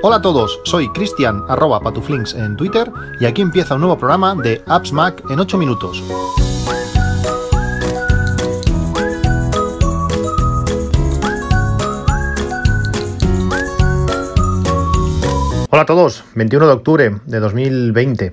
Hola 0.00 0.16
a 0.16 0.22
todos, 0.22 0.60
soy 0.64 0.88
Cristian 0.92 1.44
arroba 1.48 1.80
patuflinks 1.80 2.34
en 2.34 2.56
Twitter 2.56 2.90
y 3.20 3.26
aquí 3.26 3.42
empieza 3.42 3.74
un 3.74 3.80
nuevo 3.80 3.98
programa 3.98 4.34
de 4.34 4.62
Apps 4.66 4.92
Mac 4.92 5.22
en 5.28 5.40
8 5.40 5.58
minutos. 5.58 6.02
Hola 15.70 15.82
a 15.82 15.86
todos, 15.86 16.24
21 16.34 16.66
de 16.66 16.72
octubre 16.72 17.16
de 17.26 17.40
2020. 17.40 18.32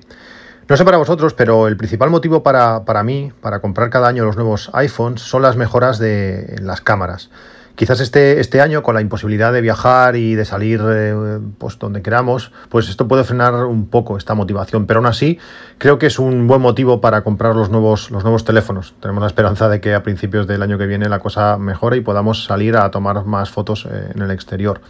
No 0.68 0.76
sé 0.76 0.84
para 0.84 0.96
vosotros, 0.96 1.34
pero 1.34 1.68
el 1.68 1.76
principal 1.76 2.10
motivo 2.10 2.42
para, 2.42 3.02
mí, 3.04 3.32
para 3.40 3.60
comprar 3.60 3.88
cada 3.88 4.08
año 4.08 4.24
los 4.24 4.36
nuevos 4.36 4.70
iPhones, 4.72 5.20
son 5.20 5.42
las 5.42 5.56
mejoras 5.56 5.98
de 5.98 6.56
las 6.60 6.80
cámaras. 6.80 7.30
Quizás 7.76 8.00
este, 8.00 8.40
este 8.40 8.62
año, 8.62 8.82
con 8.82 8.94
la 8.94 9.02
imposibilidad 9.02 9.52
de 9.52 9.60
viajar 9.60 10.16
y 10.16 10.34
de 10.34 10.46
salir 10.46 10.80
eh, 10.82 11.38
pues 11.58 11.78
donde 11.78 12.00
queramos, 12.00 12.50
pues 12.70 12.88
esto 12.88 13.06
puede 13.06 13.22
frenar 13.22 13.52
un 13.66 13.86
poco 13.88 14.16
esta 14.16 14.34
motivación. 14.34 14.86
Pero 14.86 14.98
aún 15.00 15.06
así, 15.06 15.38
creo 15.76 15.98
que 15.98 16.06
es 16.06 16.18
un 16.18 16.46
buen 16.46 16.62
motivo 16.62 17.02
para 17.02 17.22
comprar 17.22 17.54
los 17.54 17.68
nuevos, 17.68 18.10
los 18.10 18.24
nuevos 18.24 18.44
teléfonos. 18.44 18.94
Tenemos 19.00 19.20
la 19.20 19.26
esperanza 19.26 19.68
de 19.68 19.82
que 19.82 19.94
a 19.94 20.02
principios 20.02 20.46
del 20.46 20.62
año 20.62 20.78
que 20.78 20.86
viene 20.86 21.08
la 21.10 21.18
cosa 21.18 21.58
mejore 21.58 21.98
y 21.98 22.00
podamos 22.00 22.44
salir 22.44 22.78
a 22.78 22.90
tomar 22.90 23.26
más 23.26 23.50
fotos 23.50 23.86
eh, 23.90 24.12
en 24.14 24.22
el 24.22 24.30
exterior. 24.30 24.80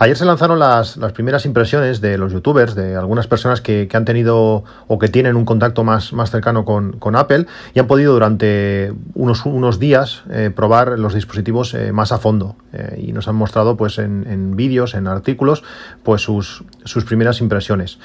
Ayer 0.00 0.16
se 0.16 0.24
lanzaron 0.24 0.60
las, 0.60 0.96
primeras 1.12 1.44
impresiones 1.44 2.00
de 2.00 2.18
los 2.18 2.32
youtubers, 2.32 2.76
de 2.76 2.94
algunas 2.94 3.26
personas 3.26 3.60
que, 3.60 3.88
han 3.92 4.04
tenido 4.04 4.62
o 4.86 4.98
que 5.00 5.08
tienen 5.08 5.34
un 5.34 5.44
contacto 5.44 5.82
más, 5.82 6.12
más 6.12 6.30
cercano 6.30 6.64
con, 6.64 7.16
Apple 7.16 7.46
y 7.74 7.80
han 7.80 7.88
podido 7.88 8.12
durante 8.12 8.92
unos, 9.14 9.44
unos 9.44 9.80
días 9.80 10.22
eh, 10.30 10.52
probar 10.54 11.00
los 11.00 11.14
dispositivos 11.14 11.74
eh, 11.74 11.90
más 11.90 12.12
a 12.12 12.18
fondo 12.18 12.54
eh, 12.72 13.06
y 13.08 13.12
nos 13.12 13.26
han 13.26 13.34
mostrado 13.34 13.76
pues 13.76 13.98
en, 13.98 14.24
en 14.28 14.54
vídeos, 14.54 14.94
en 14.94 15.08
artículos, 15.08 15.64
pues 16.04 16.22
sus, 16.22 16.62
sus 16.84 17.04
primeras 17.04 17.40
impresiones. 17.40 17.98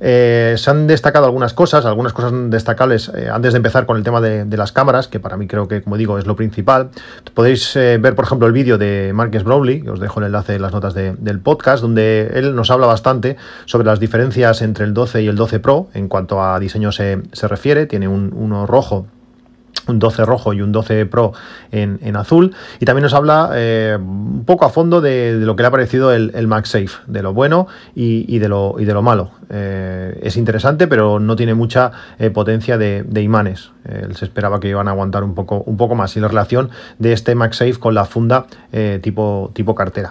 Eh, 0.00 0.54
se 0.58 0.70
han 0.70 0.86
destacado 0.86 1.26
algunas 1.26 1.54
cosas, 1.54 1.86
algunas 1.86 2.12
cosas 2.12 2.32
destacables 2.50 3.10
eh, 3.14 3.28
antes 3.32 3.52
de 3.52 3.58
empezar 3.58 3.86
con 3.86 3.96
el 3.96 4.02
tema 4.02 4.20
de, 4.20 4.56
las 4.56 4.72
cámaras, 4.72 5.08
que 5.08 5.20
para 5.20 5.36
mí 5.36 5.46
creo 5.46 5.68
que, 5.68 5.82
como 5.82 5.96
digo, 5.96 6.18
es 6.18 6.26
lo 6.26 6.36
principal. 6.36 6.90
Podéis 7.34 7.76
eh, 7.76 7.98
ver, 7.98 8.14
por 8.14 8.24
ejemplo, 8.24 8.46
el 8.46 8.52
vídeo 8.52 8.78
de 8.78 9.12
Marcus 9.14 9.44
Brownlee, 9.44 9.82
que 9.82 9.90
os 9.90 10.00
dejo 10.00 10.20
el 10.20 10.26
enlace 10.26 10.54
en 10.54 10.62
las 10.62 10.72
notas 10.72 10.94
del 10.94 11.40
podcast, 11.40 11.82
donde 11.82 12.30
él 12.34 12.54
nos 12.54 12.70
habla 12.70 12.86
bastante 12.86 13.36
sobre 13.66 13.86
las 13.86 14.00
diferencias 14.00 14.62
entre 14.62 14.84
el 14.84 14.94
12 14.94 15.22
y 15.22 15.28
el 15.28 15.36
12 15.36 15.60
Pro 15.60 15.88
en 15.94 16.08
cuanto 16.08 16.42
a 16.42 16.58
diseño 16.58 16.92
se, 16.92 17.20
refiere. 17.42 17.86
Tiene 17.86 18.08
un, 18.08 18.32
uno 18.34 18.66
rojo 18.66 19.06
un 19.88 19.98
12 19.98 20.24
rojo 20.24 20.52
y 20.52 20.62
un 20.62 20.72
12 20.72 21.06
Pro 21.06 21.32
en, 21.72 22.16
azul. 22.16 22.54
Y 22.80 22.84
también 22.84 23.02
nos 23.02 23.14
habla 23.14 23.50
eh, 23.54 23.96
un 24.00 24.44
poco 24.44 24.64
a 24.64 24.70
fondo 24.70 25.00
de, 25.00 25.34
lo 25.38 25.56
que 25.56 25.62
le 25.62 25.68
ha 25.68 25.70
parecido 25.70 26.12
el, 26.12 26.32
el 26.34 26.46
MagSafe, 26.46 26.90
de 27.06 27.22
lo 27.22 27.32
bueno 27.32 27.66
y, 27.94 28.38
de, 28.38 28.48
lo, 28.48 28.76
y 28.78 28.84
de 28.84 28.94
lo 28.94 29.02
malo. 29.02 29.30
Eh, 29.50 30.18
es 30.22 30.36
interesante, 30.36 30.86
pero 30.86 31.20
no 31.20 31.36
tiene 31.36 31.54
mucha 31.54 31.92
eh, 32.18 32.30
potencia 32.30 32.78
de, 32.78 33.04
imanes. 33.20 33.70
se 34.14 34.24
esperaba 34.24 34.60
que 34.60 34.68
iban 34.68 34.88
a 34.88 34.92
aguantar 34.92 35.24
un 35.24 35.34
poco, 35.34 35.62
un 35.66 35.76
poco 35.76 35.94
más. 35.94 36.16
Y 36.16 36.20
la 36.20 36.28
relación 36.28 36.70
de 36.98 37.12
este 37.12 37.34
MagSafe 37.34 37.74
con 37.74 37.94
la 37.94 38.04
funda 38.04 38.46
tipo, 39.00 39.50
tipo 39.54 39.74
cartera. 39.74 40.10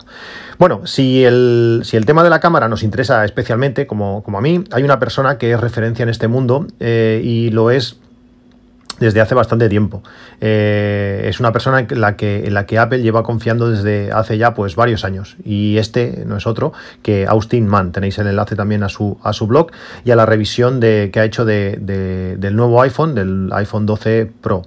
Bueno, 0.58 0.86
si 0.86 1.24
el, 1.24 1.82
si 1.84 1.98
el 1.98 2.06
tema 2.06 2.24
de 2.24 2.30
la 2.30 2.40
cámara 2.40 2.68
nos 2.68 2.84
interesa 2.84 3.24
especialmente, 3.26 3.88
como, 3.88 4.24
como 4.24 4.38
a 4.38 4.42
mí, 4.42 4.64
hay 4.72 4.84
una 4.84 5.00
persona 5.00 5.38
que 5.38 5.52
es 5.52 5.60
referencia 5.60 6.04
en 6.04 6.10
este 6.10 6.28
mundo 6.28 6.68
y 6.80 7.50
lo 7.52 7.72
es 7.72 8.00
desde 9.00 9.22
hace 9.22 9.36
bastante 9.36 9.70
tiempo. 9.70 10.04
Eh, 10.42 11.26
es 11.28 11.40
una 11.40 11.52
persona 11.52 11.80
en 11.80 12.02
la, 12.02 12.16
que, 12.16 12.52
que 12.68 12.80
Apple 12.80 13.02
lleva 13.02 13.24
confiando 13.24 13.70
desde 13.70 14.12
hace 14.12 14.38
ya 14.38 14.54
pues 14.54 14.76
varios 14.76 15.06
años. 15.06 15.36
Y 15.44 15.78
este 15.78 16.24
no 16.26 16.38
es 16.38 16.48
otro 16.48 16.74
que 17.02 17.26
Austin 17.28 17.68
Mann. 17.68 17.92
Tenéis 17.92 18.18
el 18.18 18.28
enlace 18.28 18.56
también 18.56 18.84
a 18.84 18.90
su, 18.90 19.18
a 19.24 19.34
su 19.34 19.48
blog 19.48 19.72
y 20.04 20.12
a 20.12 20.16
la 20.16 20.26
revisión 20.26 20.80
de, 20.80 21.10
que 21.12 21.20
ha 21.20 21.26
hecho 21.26 21.46
de, 21.46 21.78
del 22.38 22.56
nuevo 22.56 22.82
iPhone, 22.82 23.16
del 23.16 23.50
iPhone 23.54 23.86
12 23.86 24.32
Pro. 24.42 24.64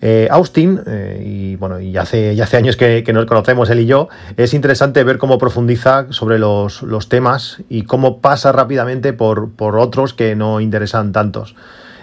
Eh, 0.00 0.28
Austin, 0.30 0.80
eh, 0.86 1.22
y 1.26 1.56
bueno, 1.56 1.80
y 1.80 1.96
hace, 1.96 2.36
ya 2.36 2.44
hace 2.44 2.56
años 2.56 2.76
que, 2.76 3.04
nos 3.12 3.26
conocemos 3.26 3.68
él 3.70 3.80
y 3.80 3.86
yo, 3.86 4.08
es 4.36 4.54
interesante 4.54 5.02
ver 5.02 5.18
cómo 5.18 5.38
profundiza 5.38 6.06
sobre 6.10 6.38
los, 6.38 6.82
los 6.82 7.08
temas 7.08 7.62
y 7.68 7.82
cómo 7.82 8.20
pasa 8.20 8.52
rápidamente 8.52 9.12
por, 9.12 9.50
por 9.50 9.76
otros 9.76 10.14
que 10.14 10.36
no 10.36 10.60
interesan 10.60 11.10
tantos. 11.10 11.56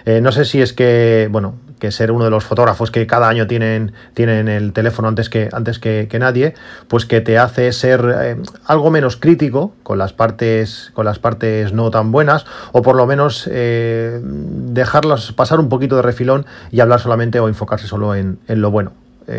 Eh, 0.06 0.20
no 0.20 0.30
sé 0.30 0.44
si 0.44 0.62
es 0.62 0.72
que, 0.72 1.28
bueno, 1.32 1.56
que 1.80 1.90
ser 1.90 2.12
uno 2.12 2.24
de 2.24 2.30
los 2.30 2.44
fotógrafos 2.44 2.92
que 2.92 3.08
cada 3.08 3.28
año 3.28 3.48
tienen, 3.48 3.92
tienen 4.14 4.46
el 4.46 4.72
teléfono 4.72 5.08
antes 5.08 5.28
que, 5.28 5.48
antes 5.52 5.80
que, 5.80 6.08
nadie, 6.20 6.54
pues 6.86 7.06
que 7.06 7.20
te 7.20 7.38
hace 7.38 7.72
ser 7.72 8.14
eh, 8.22 8.36
algo 8.66 8.92
menos 8.92 9.16
crítico 9.16 9.74
con 9.82 9.98
las 9.98 10.12
partes, 10.12 10.92
con 10.94 11.06
las 11.06 11.18
partes 11.18 11.72
no 11.72 11.90
tan 11.90 12.12
buenas, 12.12 12.46
o 12.70 12.82
por 12.82 12.94
lo 12.94 13.04
menos 13.04 13.48
eh, 13.50 14.20
dejarlas 14.22 15.32
pasar 15.32 15.58
un 15.58 15.68
poquito 15.68 15.96
de 15.96 16.02
refilón 16.02 16.46
y 16.70 16.78
hablar 16.78 17.00
solamente 17.00 17.40
o 17.40 17.48
enfocarse 17.48 17.88
solo 17.88 18.14
en, 18.14 18.38
lo 18.46 18.70
bueno. 18.70 18.92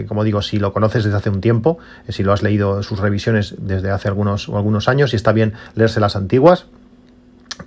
como 0.10 0.26
digo, 0.26 0.42
si 0.42 0.60
lo 0.60 0.74
conoces 0.74 1.06
desde 1.06 1.16
hace 1.16 1.30
un 1.30 1.40
tiempo, 1.40 1.78
si 2.10 2.24
lo 2.24 2.34
has 2.34 2.44
leído 2.44 2.84
sus 2.84 3.00
revisiones 3.00 3.56
desde 3.58 3.90
hace 3.90 4.10
algunos, 4.10 4.50
algunos 4.50 4.90
años, 4.90 5.14
y 5.14 5.16
está 5.16 5.32
bien 5.32 5.54
leerse 5.76 6.02
las 6.02 6.18
antiguas, 6.18 6.66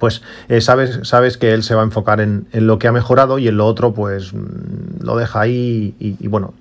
pues 0.01 0.23
eh, 0.49 0.61
sabes, 0.61 0.99
sabes 1.05 1.37
que 1.37 1.53
él 1.53 1.63
se 1.63 1.77
va 1.77 1.83
a 1.83 1.85
enfocar 1.85 2.21
en, 2.21 2.49
lo 2.53 2.81
que 2.81 2.89
ha 2.89 2.93
mejorado 2.93 3.39
y 3.39 3.47
en 3.47 3.57
lo 3.57 3.67
otro 3.67 3.95
pues 3.95 4.33
mm, 4.35 5.05
lo 5.05 5.17
deja 5.17 5.43
ahí 5.43 5.95
y, 6.01 6.27
bueno, 6.27 6.55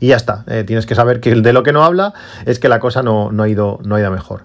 y 0.00 0.08
ya 0.08 0.16
está. 0.16 0.44
Eh, 0.46 0.64
tienes 0.64 0.86
que 0.86 0.94
saber 0.94 1.20
que 1.20 1.34
de 1.34 1.52
lo 1.52 1.62
que 1.62 1.72
no 1.72 1.84
habla 1.84 2.14
es 2.46 2.58
que 2.58 2.70
la 2.70 2.80
cosa 2.80 3.02
no, 3.02 3.30
ha, 3.38 3.48
ido, 3.48 3.80
no 3.84 3.96
ha 3.96 4.00
ido 4.00 4.10
mejor. 4.10 4.44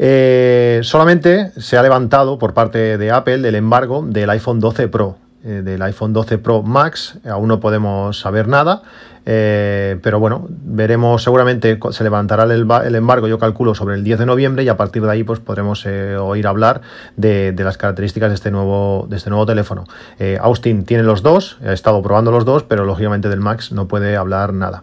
Eh, 0.00 0.80
solamente 0.82 1.52
se 1.60 1.76
ha 1.76 1.82
levantado 1.82 2.40
por 2.40 2.52
parte 2.52 2.98
de 2.98 3.12
Apple 3.12 3.46
el 3.48 3.54
embargo 3.54 4.04
del 4.04 4.28
iPhone 4.30 4.58
12 4.58 4.88
Pro. 4.88 5.18
del 5.42 5.80
iPhone 5.82 6.12
12 6.12 6.38
Pro 6.38 6.62
Max, 6.62 7.18
aún 7.30 7.48
no 7.48 7.60
podemos 7.60 8.18
saber 8.18 8.48
nada. 8.48 8.82
Eh, 9.26 9.98
pero 10.02 10.18
bueno, 10.18 10.46
veremos, 10.48 11.22
seguramente 11.22 11.78
se 11.90 12.04
levantará 12.04 12.44
el, 12.44 12.94
embargo, 12.94 13.26
yo 13.26 13.38
calculo, 13.38 13.74
sobre 13.74 13.94
el 13.94 14.04
10 14.04 14.20
de 14.20 14.26
noviembre 14.26 14.64
y 14.64 14.68
a 14.68 14.76
partir 14.76 15.02
de 15.02 15.10
ahí 15.10 15.24
pues 15.24 15.40
podremos 15.40 15.84
eh, 15.86 16.16
oír 16.16 16.46
hablar 16.46 16.82
de, 17.16 17.54
las 17.56 17.78
características 17.78 18.28
de 18.30 18.34
este 18.34 18.50
nuevo, 18.50 19.06
de 19.08 19.16
este 19.16 19.30
nuevo 19.30 19.46
teléfono. 19.46 19.84
Eh, 20.18 20.38
Austin 20.40 20.84
tiene 20.84 21.02
los 21.02 21.22
dos, 21.22 21.58
ha 21.64 21.72
estado 21.72 22.02
probando 22.02 22.30
los 22.30 22.44
dos, 22.44 22.64
pero 22.64 22.84
lógicamente 22.84 23.28
del 23.28 23.40
Max 23.40 23.72
no 23.72 23.88
puede 23.88 24.16
hablar 24.16 24.52
nada. 24.52 24.82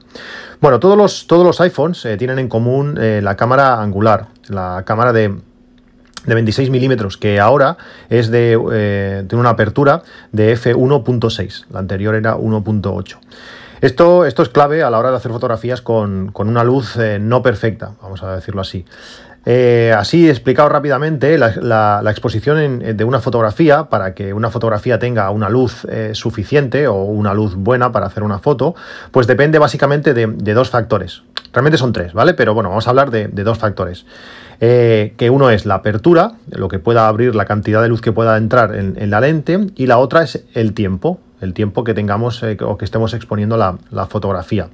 Bueno, 0.59 0.79
todos 0.79 0.97
los, 0.97 1.27
todos 1.27 1.45
los 1.45 1.59
iPhones 1.61 2.07
tienen 2.17 2.39
en 2.39 2.47
común 2.47 2.99
la 2.99 3.35
cámara 3.35 3.81
angular, 3.81 4.27
la 4.47 4.83
cámara 4.85 5.13
de 5.13 5.35
de 6.23 6.35
26 6.35 6.69
milímetros, 6.69 7.17
que 7.17 7.39
ahora 7.39 7.77
es 8.07 8.29
de, 8.29 8.55
tiene 9.27 9.41
una 9.41 9.49
apertura 9.49 10.03
de 10.31 10.55
f1.6, 10.55 11.65
la 11.71 11.79
anterior 11.79 12.13
era 12.13 12.37
1.8. 12.37 13.17
Esto, 13.81 14.25
esto 14.25 14.43
es 14.43 14.49
clave 14.49 14.83
a 14.83 14.91
la 14.91 14.99
hora 14.99 15.09
de 15.09 15.17
hacer 15.17 15.31
fotografías 15.31 15.81
con, 15.81 16.31
una 16.35 16.63
luz 16.63 16.97
eh, 16.97 17.17
no 17.19 17.41
perfecta, 17.41 17.93
vamos 17.99 18.21
a 18.21 18.35
decirlo 18.35 18.61
así. 18.61 18.85
Eh, 19.43 19.91
así, 19.97 20.29
explicado 20.29 20.69
rápidamente, 20.69 21.35
la, 21.39 22.03
exposición 22.11 22.77
de 22.95 23.03
una 23.03 23.19
fotografía, 23.19 23.85
para 23.85 24.13
que 24.13 24.35
una 24.35 24.51
fotografía 24.51 24.99
tenga 24.99 25.31
una 25.31 25.49
luz 25.49 25.85
eh, 25.85 26.11
suficiente 26.13 26.87
o 26.87 27.05
una 27.05 27.33
luz 27.33 27.55
buena 27.55 27.91
para 27.91 28.05
hacer 28.05 28.21
una 28.21 28.37
foto, 28.37 28.75
pues 29.09 29.25
depende 29.25 29.57
básicamente 29.57 30.13
de, 30.13 30.53
dos 30.53 30.69
factores. 30.69 31.23
Realmente 31.51 31.79
son 31.79 31.91
tres, 31.91 32.13
¿vale? 32.13 32.35
Pero 32.35 32.53
bueno, 32.53 32.69
vamos 32.69 32.85
a 32.85 32.91
hablar 32.91 33.09
de, 33.09 33.29
dos 33.29 33.57
factores. 33.57 34.05
que 34.59 35.29
uno 35.31 35.49
es 35.49 35.65
la 35.65 35.73
apertura, 35.73 36.33
lo 36.51 36.67
que 36.67 36.77
pueda 36.77 37.07
abrir, 37.07 37.33
la 37.33 37.45
cantidad 37.45 37.81
de 37.81 37.87
luz 37.87 38.01
que 38.01 38.11
pueda 38.11 38.37
entrar 38.37 38.75
en 38.75 39.09
la 39.09 39.21
lente, 39.21 39.59
y 39.75 39.87
la 39.87 39.97
otra 39.97 40.21
es 40.21 40.45
el 40.53 40.75
tiempo, 40.75 41.19
el 41.41 41.53
tiempo 41.53 41.83
que 41.83 41.93
tengamos 41.93 42.41
eh, 42.43 42.57
o 42.61 42.77
que 42.77 42.85
estemos 42.85 43.13
exponiendo 43.13 43.57
la, 43.57 44.05
fotografía. 44.07 44.69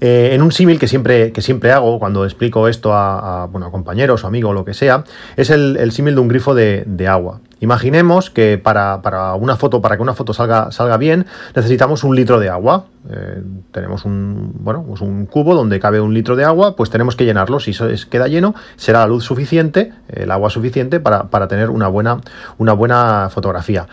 Eh, 0.00 0.30
en 0.32 0.42
un 0.42 0.52
símil 0.52 0.78
que 0.78 0.86
siempre, 0.86 1.32
que 1.32 1.42
siempre 1.42 1.72
hago 1.72 1.98
cuando 1.98 2.24
explico 2.24 2.68
esto 2.68 2.92
a, 2.94 3.48
bueno, 3.50 3.72
compañeros 3.72 4.22
o 4.22 4.26
amigos 4.28 4.50
o 4.50 4.52
lo 4.52 4.64
que 4.64 4.74
sea, 4.74 5.04
es 5.36 5.50
el, 5.50 5.90
símil 5.90 6.14
de 6.14 6.20
un 6.20 6.28
grifo 6.28 6.54
de, 6.54 7.08
agua. 7.08 7.40
Imaginemos 7.60 8.30
que 8.30 8.58
para, 8.58 9.00
una 9.34 9.56
foto, 9.56 9.80
para 9.80 9.96
que 9.96 10.02
una 10.02 10.14
foto 10.14 10.32
salga, 10.32 10.70
salga 10.70 10.96
bien, 10.96 11.26
necesitamos 11.54 12.04
un 12.04 12.14
litro 12.14 12.38
de 12.38 12.48
agua. 12.48 12.84
Eh, 13.10 13.42
tenemos 13.72 14.04
un, 14.04 14.52
bueno, 14.60 14.84
pues 14.86 15.00
un 15.00 15.26
cubo 15.26 15.54
donde 15.54 15.80
cabe 15.80 16.00
un 16.00 16.14
litro 16.14 16.36
de 16.36 16.44
agua, 16.44 16.76
pues 16.76 16.90
tenemos 16.90 17.16
que 17.16 17.24
llenarlo. 17.24 17.58
Si 17.60 17.72
eso 17.72 17.88
queda 18.10 18.28
lleno, 18.28 18.54
será 18.76 19.00
la 19.00 19.06
luz 19.06 19.24
suficiente, 19.24 19.92
el 20.08 20.30
agua 20.30 20.50
suficiente 20.50 21.00
para, 21.00 21.48
tener 21.48 21.70
una 21.70 21.88
buena, 21.88 22.20
una 22.58 22.72
buena 22.72 23.28
fotografía. 23.30 23.86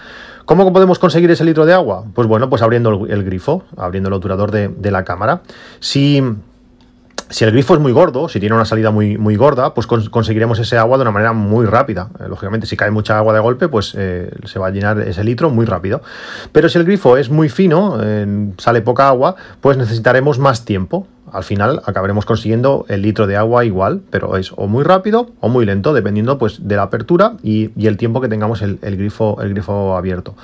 ¿Cómo 0.46 0.72
podemos 0.72 1.00
conseguir 1.00 1.32
ese 1.32 1.44
litro 1.44 1.66
de 1.66 1.74
agua? 1.74 2.06
Pues 2.14 2.28
bueno, 2.28 2.50
pues 2.50 2.62
abriendo 2.62 3.08
el, 3.08 3.24
grifo, 3.24 3.64
abriendo 3.78 4.10
el 4.10 4.14
obturador 4.14 4.52
de, 4.52 4.92
la 4.92 5.04
cámara. 5.04 5.42
Si, 5.80 6.22
si, 7.30 7.44
el 7.44 7.52
grifo 7.52 7.74
es 7.74 7.80
muy 7.80 7.92
gordo, 7.92 8.30
si 8.30 8.40
tiene 8.40 8.56
una 8.56 8.66
salida 8.66 8.92
muy, 8.92 9.18
muy 9.18 9.36
gorda, 9.36 9.74
pues 9.74 9.88
conseguiremos 9.88 10.60
ese 10.60 10.78
agua 10.78 10.98
de 10.98 11.04
una 11.04 11.12
manera 11.12 11.34
muy 11.34 11.66
rápida. 11.66 12.10
Eh, 12.20 12.28
lógicamente, 12.28 12.68
si 12.68 12.78
cae 12.78 12.92
mucha 12.92 13.18
agua 13.18 13.34
de 13.34 13.40
golpe, 13.40 13.68
pues 13.68 13.94
eh, 13.98 14.32
se 14.46 14.60
va 14.60 14.68
a 14.68 14.72
llenar 14.72 15.00
ese 15.02 15.24
litro 15.24 15.50
muy 15.50 15.66
rápido. 15.66 16.02
Pero 16.52 16.70
si 16.70 16.78
el 16.78 16.86
grifo 16.86 17.18
es 17.18 17.30
muy 17.30 17.50
fino, 17.50 17.98
sale 18.58 18.82
poca 18.82 19.08
agua, 19.08 19.36
pues 19.62 19.78
necesitaremos 19.78 20.40
más 20.40 20.66
tiempo 20.66 21.08
al 21.36 21.44
final 21.44 21.82
acabaremos 21.86 22.26
consiguiendo 22.26 22.86
el 22.88 23.02
litro 23.02 23.28
de 23.28 23.36
agua 23.36 23.66
igual, 23.66 24.02
pero 24.10 24.38
es 24.38 24.52
o 24.56 24.68
muy 24.68 24.84
rápido 24.84 25.32
o 25.42 25.50
muy 25.50 25.66
lento, 25.66 25.94
dependiendo 25.94 26.38
pues 26.38 26.68
de 26.68 26.76
la 26.76 26.84
apertura 26.84 27.34
y, 27.44 27.72
el 27.86 27.98
tiempo 27.98 28.22
que 28.22 28.30
tengamos 28.30 28.62
el, 28.62 28.78
grifo, 28.80 29.42
el 29.42 29.50
grifo 29.50 29.98
abierto. 29.98 30.36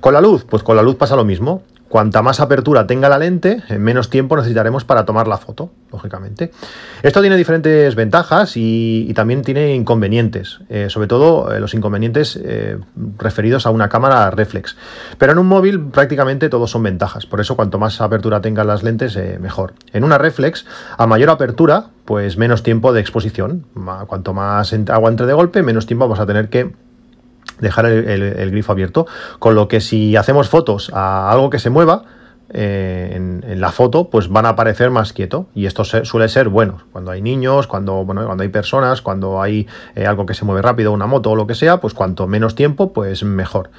Con 0.00 0.14
la 0.14 0.20
luz, 0.20 0.44
pues 0.44 0.62
con 0.62 0.76
la 0.76 0.82
luz 0.82 0.96
pasa 0.96 1.16
lo 1.16 1.24
mismo. 1.24 1.62
Cuanta 1.88 2.22
más 2.22 2.40
apertura 2.40 2.86
tenga 2.86 3.08
la 3.08 3.18
lente, 3.18 3.62
menos 3.78 4.10
tiempo 4.10 4.36
necesitaremos 4.36 4.84
para 4.84 5.04
tomar 5.04 5.28
la 5.28 5.36
foto, 5.36 5.70
lógicamente. 5.92 6.50
Esto 7.02 7.20
tiene 7.20 7.36
diferentes 7.36 7.94
ventajas 7.94 8.56
y, 8.56 9.12
también 9.14 9.42
tiene 9.42 9.74
inconvenientes, 9.74 10.60
eh, 10.70 10.86
sobre 10.88 11.06
todo 11.06 11.54
eh, 11.54 11.60
los 11.60 11.72
inconvenientes 11.74 12.40
eh, 12.42 12.78
referidos 13.18 13.66
a 13.66 13.70
una 13.70 13.88
cámara 13.88 14.28
reflex. 14.30 14.76
Pero 15.18 15.32
en 15.32 15.38
un 15.38 15.46
móvil 15.46 15.80
prácticamente 15.80 16.48
todos 16.48 16.70
son 16.70 16.82
ventajas, 16.82 17.26
por 17.26 17.40
eso 17.40 17.54
cuanto 17.54 17.78
más 17.78 18.00
apertura 18.00 18.40
tengan 18.40 18.66
las 18.66 18.82
lentes, 18.82 19.16
mejor. 19.38 19.74
En 19.92 20.02
una 20.02 20.18
reflex, 20.18 20.66
a 20.96 21.06
mayor 21.06 21.30
apertura, 21.30 21.90
pues 22.06 22.36
menos 22.36 22.62
tiempo 22.62 22.92
de 22.92 23.00
exposición. 23.00 23.66
Cuanto 24.06 24.34
más 24.34 24.74
agua 24.88 25.10
entre 25.10 25.26
de 25.26 25.32
golpe, 25.32 25.62
menos 25.62 25.86
tiempo 25.86 26.06
vamos 26.06 26.18
a 26.18 26.26
tener 26.26 26.48
que 26.48 26.72
dejar 27.60 27.86
el, 27.86 28.50
grifo 28.50 28.72
abierto. 28.72 29.06
Con 29.38 29.54
lo 29.54 29.68
que 29.68 29.80
si 29.80 30.16
hacemos 30.16 30.48
fotos 30.48 30.90
a 30.94 31.30
algo 31.30 31.50
que 31.50 31.58
se 31.58 31.70
mueva, 31.70 32.04
eh, 32.50 33.12
en, 33.14 33.60
la 33.60 33.72
foto, 33.72 34.10
pues 34.10 34.28
van 34.28 34.46
a 34.46 34.50
aparecer 34.50 34.90
más 34.90 35.12
quieto. 35.12 35.46
Y 35.54 35.66
esto 35.66 35.84
suele 35.84 36.28
ser 36.28 36.48
bueno. 36.48 36.78
Cuando 36.92 37.10
hay 37.10 37.22
niños, 37.22 37.66
cuando, 37.66 38.04
bueno, 38.04 38.24
cuando 38.26 38.42
hay 38.42 38.48
personas, 38.48 39.02
cuando 39.02 39.40
hay 39.40 39.66
eh, 39.94 40.06
algo 40.06 40.26
que 40.26 40.34
se 40.34 40.44
mueve 40.44 40.62
rápido, 40.62 40.92
una 40.92 41.06
moto 41.06 41.30
o 41.30 41.36
lo 41.36 41.46
que 41.46 41.54
sea, 41.54 41.80
pues 41.80 41.94
cuanto 41.94 42.26
menos 42.26 42.54
tiempo, 42.54 42.92
pues 42.92 43.24
mejor. 43.24 43.70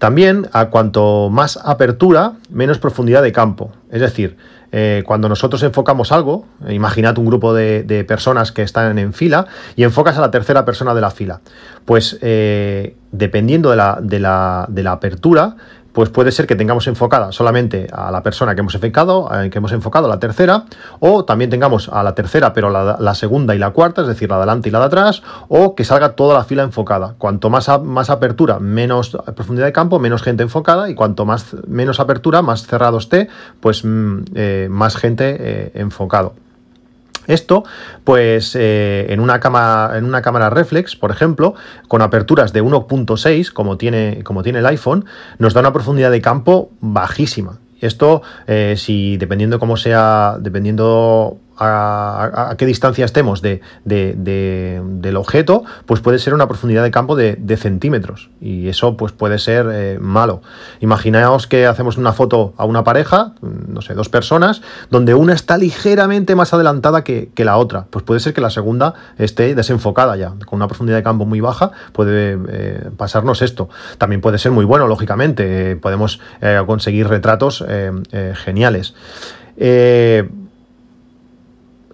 También, 0.00 0.48
a 0.54 0.70
cuanto 0.70 1.28
más 1.28 1.58
apertura, 1.62 2.32
menos 2.48 2.78
profundidad 2.78 3.22
de 3.22 3.32
campo. 3.32 3.70
Es 3.90 4.00
decir, 4.00 4.38
eh, 4.72 5.02
cuando 5.04 5.28
nosotros 5.28 5.62
enfocamos 5.62 6.10
algo, 6.10 6.46
imaginad 6.70 7.18
un 7.18 7.26
grupo 7.26 7.52
de, 7.52 8.04
personas 8.08 8.50
que 8.50 8.62
están 8.62 8.98
en 8.98 9.12
fila 9.12 9.46
y 9.76 9.82
enfocas 9.82 10.16
a 10.16 10.22
la 10.22 10.30
tercera 10.30 10.64
persona 10.64 10.94
de 10.94 11.02
la 11.02 11.10
fila. 11.10 11.40
Pues 11.84 12.18
dependiendo 12.18 13.68
de 13.68 13.76
la, 13.76 13.98
de 14.00 14.82
la 14.82 14.92
apertura, 14.92 15.56
pues 15.92 16.10
puede 16.10 16.32
ser 16.32 16.46
que 16.46 16.56
tengamos 16.56 16.86
enfocada 16.86 17.32
solamente 17.32 17.86
a 17.92 18.10
la 18.10 18.22
persona 18.22 18.54
que 18.54 18.60
hemos 18.60 18.74
enfocado, 18.74 19.30
eh, 19.32 19.50
que 19.50 19.58
hemos 19.58 19.72
enfocado 19.72 20.06
a 20.06 20.08
la 20.08 20.18
tercera, 20.18 20.64
o 21.00 21.24
también 21.24 21.50
tengamos 21.50 21.88
a 21.88 22.02
la 22.02 22.14
tercera, 22.14 22.52
pero 22.52 22.70
la, 22.70 23.14
segunda 23.14 23.54
y 23.54 23.58
la 23.58 23.70
cuarta, 23.70 24.02
es 24.02 24.08
decir, 24.08 24.28
la 24.28 24.36
de 24.36 24.42
adelante 24.42 24.68
y 24.68 24.72
la 24.72 24.80
de 24.80 24.84
atrás, 24.86 25.22
o 25.48 25.74
que 25.74 25.84
salga 25.84 26.12
toda 26.12 26.34
la 26.34 26.44
fila 26.44 26.62
enfocada. 26.62 27.14
Cuanto 27.18 27.50
más, 27.50 27.68
más 27.82 28.10
apertura, 28.10 28.58
menos 28.58 29.16
profundidad 29.34 29.66
de 29.66 29.72
campo, 29.72 29.98
menos 29.98 30.22
gente 30.22 30.42
enfocada, 30.42 30.88
y 30.88 30.94
cuanto 30.94 31.24
más 31.24 31.56
menos 31.66 32.00
apertura, 32.00 32.42
más 32.42 32.66
cerrado 32.66 32.98
esté, 32.98 33.28
pues 33.60 33.84
mm, 33.84 34.18
eh, 34.34 34.68
más 34.70 34.96
gente 34.96 35.36
eh, 35.38 35.72
enfocado. 35.74 36.34
Esto, 37.30 37.64
pues 38.04 38.56
eh, 38.58 39.06
en, 39.10 39.20
una 39.20 39.40
cámara, 39.40 39.96
en 39.96 40.04
una 40.04 40.20
cámara 40.20 40.50
reflex, 40.50 40.96
por 40.96 41.10
ejemplo, 41.10 41.54
con 41.88 42.02
aperturas 42.02 42.52
de 42.52 42.62
1.6, 42.62 43.52
como 43.52 43.76
tiene, 43.76 44.22
como 44.24 44.42
tiene 44.42 44.58
el 44.58 44.66
iPhone, 44.66 45.04
nos 45.38 45.54
da 45.54 45.60
una 45.60 45.72
profundidad 45.72 46.10
de 46.10 46.20
campo 46.20 46.70
bajísima. 46.80 47.58
Esto, 47.80 48.22
eh, 48.46 48.74
si 48.76 49.16
dependiendo 49.16 49.58
cómo 49.58 49.76
sea, 49.76 50.36
dependiendo 50.38 51.38
a, 51.60 52.54
qué 52.56 52.66
distancia 52.66 53.04
estemos 53.04 53.42
de, 53.42 53.60
del 53.84 55.16
objeto, 55.16 55.64
pues 55.86 56.00
puede 56.00 56.18
ser 56.18 56.34
una 56.34 56.48
profundidad 56.48 56.82
de 56.82 56.90
campo 56.90 57.16
de, 57.16 57.56
centímetros. 57.60 58.30
Y 58.40 58.68
eso 58.68 58.96
pues 58.96 59.12
puede 59.12 59.38
ser 59.38 59.68
eh, 59.70 59.98
malo. 60.00 60.40
Imaginaos 60.80 61.46
que 61.46 61.66
hacemos 61.66 61.98
una 61.98 62.12
foto 62.12 62.54
a 62.56 62.64
una 62.64 62.84
pareja, 62.84 63.34
no 63.42 63.82
sé, 63.82 63.94
dos 63.94 64.08
personas, 64.08 64.62
donde 64.88 65.14
una 65.14 65.34
está 65.34 65.58
ligeramente 65.58 66.34
más 66.34 66.54
adelantada 66.54 67.04
que, 67.04 67.30
la 67.40 67.56
otra. 67.56 67.86
Pues 67.88 68.04
puede 68.04 68.20
ser 68.20 68.34
que 68.34 68.42
la 68.42 68.50
segunda 68.50 68.94
esté 69.16 69.54
desenfocada 69.54 70.14
ya, 70.16 70.34
con 70.46 70.58
una 70.58 70.68
profundidad 70.68 70.98
de 70.98 71.02
campo 71.02 71.24
muy 71.24 71.40
baja, 71.40 71.72
puede 71.92 72.38
eh, 72.48 72.90
pasarnos 72.96 73.40
esto. 73.40 73.70
También 73.98 74.20
puede 74.20 74.38
ser 74.38 74.52
muy 74.52 74.66
bueno, 74.66 74.86
lógicamente. 74.86 75.76
podemos 75.76 76.20
eh, 76.40 76.62
conseguir 76.66 77.08
retratos 77.08 77.64
geniales. 78.44 78.94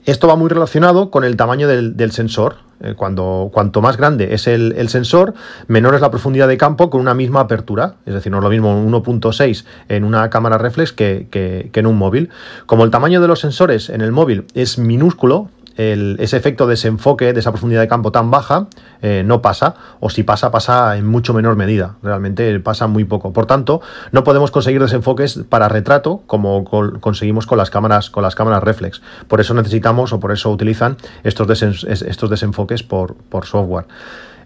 Esto 0.07 0.29
va 0.29 0.37
muy 0.37 0.49
relacionado 0.49 1.11
con 1.11 1.25
el 1.25 1.37
tamaño 1.37 1.67
del, 1.67 2.13
sensor. 2.13 2.59
Eh, 2.81 2.95
cuando, 2.95 3.51
cuanto 3.53 3.81
más 3.81 3.97
grande 3.97 4.35
es 4.35 4.47
el, 4.47 4.89
sensor, 4.89 5.35
menor 5.67 5.97
es 5.97 6.01
la 6.01 6.11
profundidad 6.13 6.47
de 6.47 6.57
campo 6.57 6.91
con 6.91 7.01
una 7.01 7.13
misma 7.13 7.41
apertura. 7.41 7.97
Es 8.07 8.15
decir, 8.15 8.31
no 8.31 8.39
es 8.39 8.45
lo 8.45 8.51
mismo 8.51 8.87
1.6 8.87 9.65
en 9.89 10.05
una 10.05 10.31
cámara 10.31 10.59
reflex 10.59 10.93
que, 10.93 11.27
que, 11.29 11.71
en 11.73 11.87
un 11.89 11.99
móvil. 11.99 12.31
Como 12.67 12.85
el 12.85 12.93
tamaño 12.93 13.21
de 13.21 13.27
los 13.27 13.41
sensores 13.41 13.91
en 13.91 14.01
el 14.01 14.13
móvil 14.13 14.47
es 14.55 14.79
minúsculo, 14.79 15.51
ese 15.77 16.37
efecto 16.37 16.67
de 16.67 16.73
desenfoque, 16.73 17.33
de 17.33 17.41
esa 17.41 17.53
profundidad 17.53 17.83
de 17.83 17.89
campo 17.89 18.11
tan 18.11 18.31
baja, 18.31 18.69
eh, 19.03 19.23
no 19.27 19.43
pasa, 19.43 19.75
o 20.01 20.09
si 20.09 20.23
pasa, 20.23 20.51
pasa 20.51 20.97
en 20.97 21.07
mucho 21.07 21.35
menor 21.35 21.57
medida, 21.57 21.97
realmente 22.03 22.59
pasa 22.61 22.87
muy 22.87 23.05
poco. 23.05 23.33
Por 23.33 23.47
tanto, 23.47 23.83
no 24.13 24.25
podemos 24.25 24.51
conseguir 24.51 24.81
desenfoques 24.81 25.41
para 25.49 25.69
retrato 25.69 26.23
como 26.27 26.65
conseguimos 27.01 27.47
con 27.47 27.59
las 27.59 27.71
cámaras, 27.71 28.11
con 28.11 28.23
las 28.23 28.35
cámaras 28.35 28.63
reflex. 28.63 29.03
Por 29.29 29.41
eso 29.41 29.55
necesitamos, 29.55 30.13
o 30.13 30.21
por 30.21 30.33
eso 30.33 30.51
utilizan 30.51 30.97
estos, 31.25 31.63
estos 31.63 32.31
desenfoques 32.31 32.83
por, 32.83 33.17
software. 33.45 33.87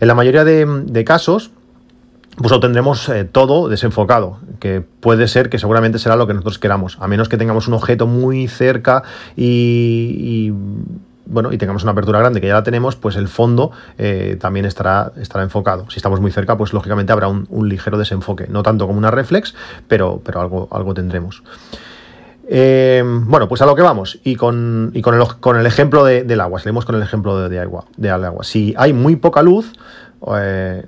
En 0.01 0.09
la 0.09 0.15
mayoría 0.15 0.45
de, 0.45 1.05
casos, 1.05 1.51
pues 2.37 2.53
obtendremos 2.53 3.09
eh, 3.09 3.25
todo 3.25 3.69
desenfocado, 3.69 4.39
que 4.59 4.81
puede 4.81 5.29
ser 5.29 5.49
que 5.49 5.59
seguramente 5.59 5.99
será 5.99 6.17
lo 6.17 6.27
que 6.27 6.35
nosotros 6.35 6.59
queramos, 6.59 6.97
a 7.01 7.07
menos 7.07 7.29
que 7.29 7.37
tengamos 7.37 7.69
un 7.69 7.75
objeto 7.75 8.07
muy 8.07 8.49
cerca 8.49 9.03
y 9.37 10.53
bueno, 11.31 11.53
y 11.53 11.59
tengamos 11.59 11.83
una 11.85 11.93
apertura 11.93 12.19
grande, 12.19 12.41
que 12.41 12.49
ya 12.49 12.55
la 12.55 12.63
tenemos, 12.63 12.97
pues 12.97 13.17
el 13.17 13.29
fondo 13.29 13.71
eh, 13.99 14.37
también 14.41 14.67
estará, 14.67 15.13
estará 15.17 15.45
enfocado. 15.45 15.89
Si 15.91 15.97
estamos 15.97 16.21
muy 16.21 16.33
cerca, 16.33 16.57
pues 16.57 16.73
lógicamente 16.73 17.13
habrá 17.13 17.29
un, 17.29 17.69
ligero 17.69 17.97
desenfoque. 17.99 18.47
No 18.49 18.63
tanto 18.63 18.87
como 18.87 18.99
una 18.99 19.11
reflex, 19.11 19.55
pero, 19.87 20.21
pero 20.25 20.41
algo, 20.41 20.69
algo 20.73 20.93
tendremos. 20.93 21.43
Eh, 22.49 23.03
bueno, 23.05 23.49
pues 23.49 23.63
a 23.63 23.67
lo 23.67 23.77
que 23.77 23.83
vamos. 23.83 24.19
Y 24.25 24.35
con, 24.35 24.93
con, 25.03 25.15
el, 25.15 25.23
con 25.39 25.57
el, 25.57 25.67
ejemplo 25.67 26.05
del 26.05 26.41
agua. 26.41 26.59
Salimos 26.59 26.85
con 26.85 26.97
el 26.97 27.03
ejemplo 27.03 27.49
de, 27.49 27.61
agua, 27.61 27.85
de 27.97 28.11
agua. 28.11 28.43
Si 28.43 28.75
hay 28.77 28.93
muy 28.93 29.15
poca 29.15 29.43
luz, 29.43 29.73
eh, 30.37 30.85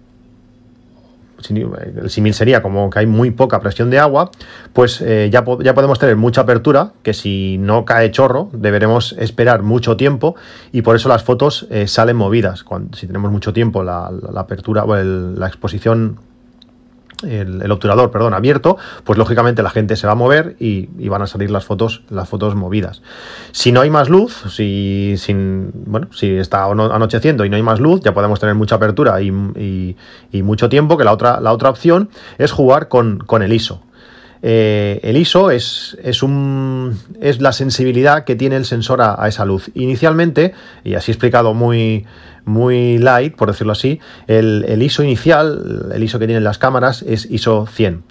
el 1.50 2.10
símil 2.10 2.34
sería 2.34 2.62
como 2.62 2.90
que 2.90 3.00
hay 3.00 3.06
muy 3.06 3.30
poca 3.30 3.60
presión 3.60 3.90
de 3.90 3.98
agua, 3.98 4.30
pues 4.72 5.00
eh, 5.00 5.28
ya, 5.32 5.44
ya, 5.60 5.74
podemos 5.74 5.98
tener 5.98 6.16
mucha 6.16 6.42
apertura, 6.42 6.92
que 7.02 7.14
si 7.14 7.56
no 7.58 7.84
cae 7.84 8.10
chorro, 8.10 8.50
deberemos 8.52 9.14
esperar 9.18 9.62
mucho 9.62 9.96
tiempo 9.96 10.36
y 10.72 10.82
por 10.82 10.96
eso 10.96 11.08
las 11.08 11.22
fotos 11.22 11.66
eh, 11.70 11.86
salen 11.86 12.16
movidas. 12.16 12.64
Cuando, 12.64 12.96
si 12.96 13.06
tenemos 13.06 13.30
mucho 13.30 13.52
tiempo, 13.52 13.82
la, 13.82 14.11
apertura 14.37 14.84
o 14.84 14.96
la 14.96 15.46
exposición 15.46 16.18
el, 17.25 17.71
obturador, 17.71 18.11
perdón, 18.11 18.35
abierto, 18.35 18.76
pues 19.05 19.19
lógicamente 19.19 19.62
la 19.62 19.71
gente 19.71 19.97
se 19.97 20.07
va 20.07 20.12
a 20.12 20.17
mover 20.17 20.57
y, 20.59 20.87
van 21.09 21.23
a 21.23 21.26
salir 21.26 21.50
las 21.50 21.64
fotos, 21.64 22.02
las 22.09 22.29
fotos 22.29 22.55
movidas. 22.55 23.02
Si 23.52 23.73
no 23.73 23.81
hay 23.83 23.91
más 23.91 24.09
luz, 24.09 24.45
si, 24.49 25.14
sin, 25.19 25.71
bueno, 25.87 26.09
si 26.12 26.37
está 26.37 26.64
anocheciendo 26.64 27.45
y 27.45 27.50
no 27.50 27.57
hay 27.57 27.62
más 27.62 27.81
luz, 27.81 28.00
ya 28.00 28.14
podemos 28.14 28.41
tener 28.41 28.55
mucha 28.55 28.76
apertura 28.76 29.21
y, 29.21 29.31
mucho 30.43 30.69
tiempo, 30.69 30.97
que 30.97 31.05
la 31.05 31.12
otra, 31.12 31.41
la 31.41 31.52
otra 31.52 31.71
opción 31.71 32.09
es 32.38 32.52
jugar 32.52 32.88
con, 32.88 33.25
el 33.43 33.52
ISO. 33.52 33.83
Eh, 34.45 34.99
el 35.05 35.17
ISO 35.17 35.52
es, 35.52 35.97
es, 36.02 36.23
un, 36.23 36.99
es, 37.21 37.41
la 37.41 37.52
sensibilidad 37.52 38.25
que 38.25 38.35
tiene 38.35 38.57
el 38.57 38.64
sensor 38.64 39.00
a, 39.00 39.23
a, 39.23 39.29
esa 39.29 39.45
luz. 39.45 39.71
Inicialmente, 39.75 40.52
y 40.83 40.95
así 40.95 41.12
explicado 41.12 41.55
muy, 41.55 42.07
muy 42.44 42.99
light, 42.99 43.37
por 43.37 43.49
decirlo 43.49 43.72
así, 43.72 44.00
el, 44.26 44.82
ISO 44.82 45.02
inicial, 45.02 45.90
el 45.94 46.02
ISO 46.02 46.18
que 46.18 46.26
tienen 46.26 46.44
las 46.44 46.58
cámaras, 46.58 47.02
es 47.02 47.30
ISO 47.30 47.66
100. 47.66 48.02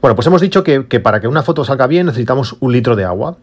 Bueno, 0.00 0.14
pues 0.14 0.26
hemos 0.26 0.40
dicho 0.40 0.64
que, 0.64 0.82
para 1.00 1.20
que 1.20 1.28
una 1.28 1.42
foto 1.42 1.64
salga 1.64 1.86
bien 1.86 2.06
necesitamos 2.06 2.56
un 2.60 2.72
litro 2.72 2.96
de 2.96 3.04
agua, 3.04 3.36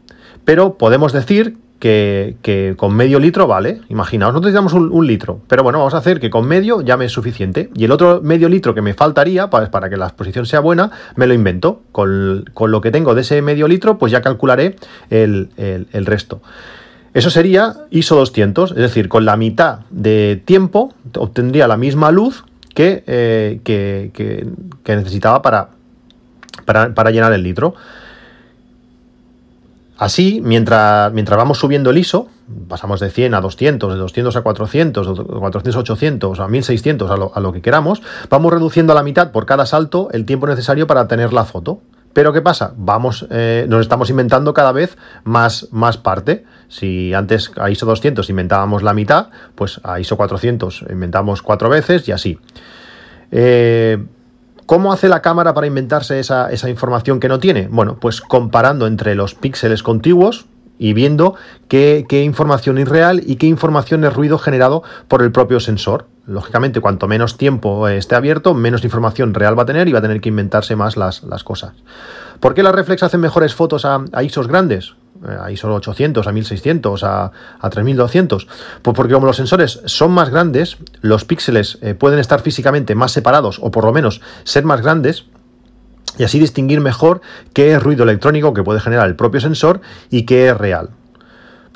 pero 0.43 0.77
podemos 0.77 1.13
decir 1.13 1.57
que, 1.79 2.73
con 2.77 2.95
medio 2.95 3.19
litro 3.19 3.45
vale. 3.45 3.81
Imaginaos, 3.89 4.33
no 4.33 4.39
necesitamos 4.39 4.73
un, 4.73 5.05
litro, 5.05 5.41
pero 5.47 5.61
bueno, 5.61 5.77
vamos 5.77 5.93
a 5.93 5.97
hacer 5.97 6.19
que 6.19 6.31
con 6.31 6.47
medio 6.47 6.81
ya 6.81 6.97
me 6.97 7.05
es 7.05 7.11
suficiente. 7.11 7.69
Y 7.75 7.85
el 7.85 7.91
otro 7.91 8.21
medio 8.23 8.49
litro 8.49 8.73
que 8.73 8.81
me 8.81 8.95
faltaría 8.95 9.49
para, 9.49 9.89
que 9.89 9.97
la 9.97 10.07
exposición 10.07 10.47
sea 10.47 10.59
buena, 10.59 10.91
me 11.15 11.27
lo 11.27 11.33
invento. 11.33 11.81
Con, 11.91 12.45
lo 12.59 12.81
que 12.81 12.89
tengo 12.89 13.13
de 13.13 13.21
ese 13.21 13.41
medio 13.43 13.67
litro, 13.67 13.99
pues 13.99 14.11
ya 14.11 14.21
calcularé 14.21 14.75
el 15.11 16.05
resto. 16.05 16.41
Eso 17.17 17.31
sería 17.31 17.73
ISO 17.89 18.15
200, 18.15 18.73
es 18.73 18.77
decir, 18.77 19.09
con 19.09 19.25
la 19.25 19.37
mitad 19.37 19.79
de 19.89 20.39
tiempo 20.45 20.93
obtendría 21.15 21.67
la 21.67 21.75
misma 21.75 22.11
luz 22.11 22.43
que, 22.75 23.03
eh, 23.07 23.59
que, 23.63 24.45
necesitaba 24.85 25.41
para, 25.41 25.69
para, 26.63 27.09
llenar 27.09 27.33
el 27.33 27.41
litro. 27.41 27.73
Así, 29.97 30.41
mientras, 30.43 31.11
mientras 31.11 31.37
vamos 31.37 31.57
subiendo 31.57 31.89
el 31.89 31.97
ISO, 31.97 32.27
pasamos 32.67 32.99
de 32.99 33.09
100 33.09 33.33
a 33.33 33.41
200, 33.41 33.93
de 33.93 33.97
200 33.97 34.35
a 34.35 34.41
400, 34.43 35.17
de 35.17 35.23
400 35.23 35.75
a 35.75 35.79
800, 35.79 36.39
a 36.39 36.47
1600, 36.47 37.09
a 37.09 37.17
lo, 37.17 37.31
a 37.33 37.39
lo 37.39 37.51
que 37.51 37.63
queramos, 37.63 38.03
vamos 38.29 38.53
reduciendo 38.53 38.93
a 38.93 38.95
la 38.95 39.01
mitad 39.01 39.31
por 39.31 39.47
cada 39.47 39.65
salto 39.65 40.09
el 40.11 40.25
tiempo 40.25 40.45
necesario 40.45 40.85
para 40.85 41.07
tener 41.07 41.33
la 41.33 41.45
foto. 41.45 41.81
Pero 42.13 42.33
¿qué 42.33 42.41
pasa? 42.41 42.73
Vamos, 42.77 43.27
eh, 43.29 43.65
nos 43.69 43.81
estamos 43.81 44.09
inventando 44.09 44.53
cada 44.53 44.71
vez 44.71 44.97
más, 45.23 45.67
más 45.71 45.97
parte. 45.97 46.45
Si 46.67 47.13
antes 47.13 47.51
a 47.57 47.69
ISO 47.69 47.85
200 47.85 48.29
inventábamos 48.29 48.83
la 48.83 48.93
mitad, 48.93 49.29
pues 49.55 49.79
a 49.83 49.99
ISO 49.99 50.17
400 50.17 50.85
inventamos 50.89 51.41
cuatro 51.41 51.69
veces 51.69 52.07
y 52.07 52.11
así. 52.11 52.39
Eh, 53.31 54.03
¿Cómo 54.65 54.91
hace 54.91 55.07
la 55.07 55.21
cámara 55.21 55.53
para 55.53 55.67
inventarse 55.67 56.19
esa, 56.19 56.51
esa, 56.51 56.69
información 56.69 57.19
que 57.21 57.29
no 57.29 57.39
tiene? 57.39 57.69
Bueno, 57.69 57.97
pues 58.01 58.19
comparando 58.19 58.85
entre 58.85 59.15
los 59.15 59.33
píxeles 59.33 59.81
contiguos 59.81 60.47
y 60.77 60.93
viendo 60.93 61.35
qué, 61.69 62.05
qué 62.09 62.23
información 62.23 62.77
es 62.77 62.89
real 62.89 63.21
y 63.25 63.37
qué 63.37 63.47
información 63.47 64.03
es 64.03 64.13
ruido 64.13 64.37
generado 64.37 64.83
por 65.07 65.21
el 65.21 65.31
propio 65.31 65.59
sensor. 65.59 66.07
Lógicamente, 66.27 66.81
cuanto 66.81 67.07
menos 67.07 67.37
tiempo 67.37 67.87
esté 67.87 68.15
abierto, 68.15 68.53
menos 68.53 68.83
información 68.83 69.33
real 69.33 69.57
va 69.57 69.63
a 69.63 69.65
tener 69.65 69.87
y 69.87 69.93
va 69.93 69.99
a 69.99 70.01
tener 70.01 70.19
que 70.19 70.27
inventarse 70.27 70.75
más 70.75 70.97
las, 70.97 71.21
cosas. 71.45 71.71
¿Por 72.41 72.53
qué 72.53 72.63
las 72.63 72.75
reflex 72.75 73.01
hacen 73.01 73.21
mejores 73.21 73.55
fotos 73.55 73.85
a, 73.85 74.03
ISOs 74.21 74.49
grandes? 74.49 74.95
Eh, 75.25 75.37
a 75.41 75.49
ISO 75.51 75.73
800, 75.73 76.27
a 76.27 76.31
1600, 76.33 77.03
a, 77.05 77.31
a 77.61 77.69
3200. 77.69 78.45
Pues 78.81 78.93
porque 78.93 79.13
como 79.13 79.25
los 79.25 79.37
sensores 79.37 79.79
son 79.85 80.11
más 80.11 80.29
grandes, 80.29 80.77
los 80.99 81.23
píxeles 81.23 81.77
eh, 81.81 81.93
pueden 81.93 82.19
estar 82.19 82.41
físicamente 82.41 82.93
más 82.93 83.13
separados 83.13 83.59
o 83.61 83.71
por 83.71 83.85
lo 83.85 83.93
menos 83.93 84.19
ser 84.43 84.65
más 84.65 84.81
grandes 84.81 85.27
y 86.17 86.25
así 86.25 86.39
distinguir 86.39 86.81
mejor 86.81 87.21
qué 87.53 87.73
es 87.73 87.81
ruido 87.81 88.03
electrónico 88.03 88.53
que 88.53 88.63
puede 88.63 88.81
generar 88.81 89.07
el 89.07 89.15
propio 89.15 89.39
sensor 89.39 89.79
y 90.09 90.23
qué 90.23 90.49
es 90.49 90.57
real. 90.57 90.89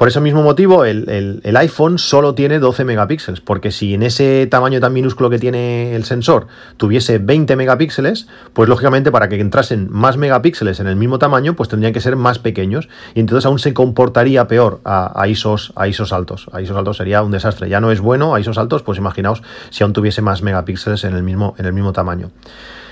Por 0.02 0.08
ese 0.08 0.20
mismo 0.20 0.42
motivo, 0.42 0.84
el, 0.84 1.44
iPhone 1.58 2.00
solo 2.00 2.34
tiene 2.34 2.58
12 2.58 2.86
megapíxeles, 2.86 3.40
porque 3.40 3.70
si 3.70 3.94
en 3.94 4.02
ese 4.02 4.48
tamaño 4.48 4.80
tan 4.80 4.94
minúsculo 4.94 5.30
que 5.30 5.38
tiene 5.38 5.94
el 5.94 6.06
sensor 6.06 6.48
tuviese 6.78 7.20
20 7.20 7.56
megapíxeles, 7.56 8.26
pues 8.54 8.68
lógicamente 8.68 9.12
para 9.12 9.30
que 9.30 9.40
entrasen 9.40 9.90
más 9.92 10.18
megapíxeles 10.18 10.80
en 10.80 10.88
el 10.88 10.96
mismo 10.96 11.20
tamaño, 11.20 11.56
pues 11.56 11.70
tendrían 11.70 11.94
que 11.94 12.02
ser 12.02 12.16
más 12.16 12.40
pequeños 12.40 12.90
y 13.14 13.20
entonces 13.20 13.46
aún 13.46 13.60
se 13.60 13.76
comportaría 13.76 14.48
peor 14.48 14.82
a, 14.86 15.28
ISOs, 15.28 15.72
a 15.76 15.88
ISOs 15.88 16.14
altos. 16.14 16.48
A 16.52 16.64
ISOs 16.64 16.78
altos 16.78 16.98
sería 16.98 17.22
un 17.22 17.30
desastre. 17.30 17.70
Ya 17.70 17.80
no 17.80 17.92
es 17.92 18.00
bueno 18.00 18.34
a 18.34 18.40
ISOs 18.40 18.58
altos, 18.58 18.82
pues 18.82 18.98
imaginaos 18.98 19.44
si 19.70 19.84
aún 19.84 19.94
tuviese 19.94 20.24
más 20.24 20.42
megapíxeles 20.42 21.04
en 21.04 21.14
el 21.14 21.22
mismo, 21.22 21.54
en 21.60 21.68
el 21.68 21.74
mismo 21.74 21.94
tamaño. 21.94 22.32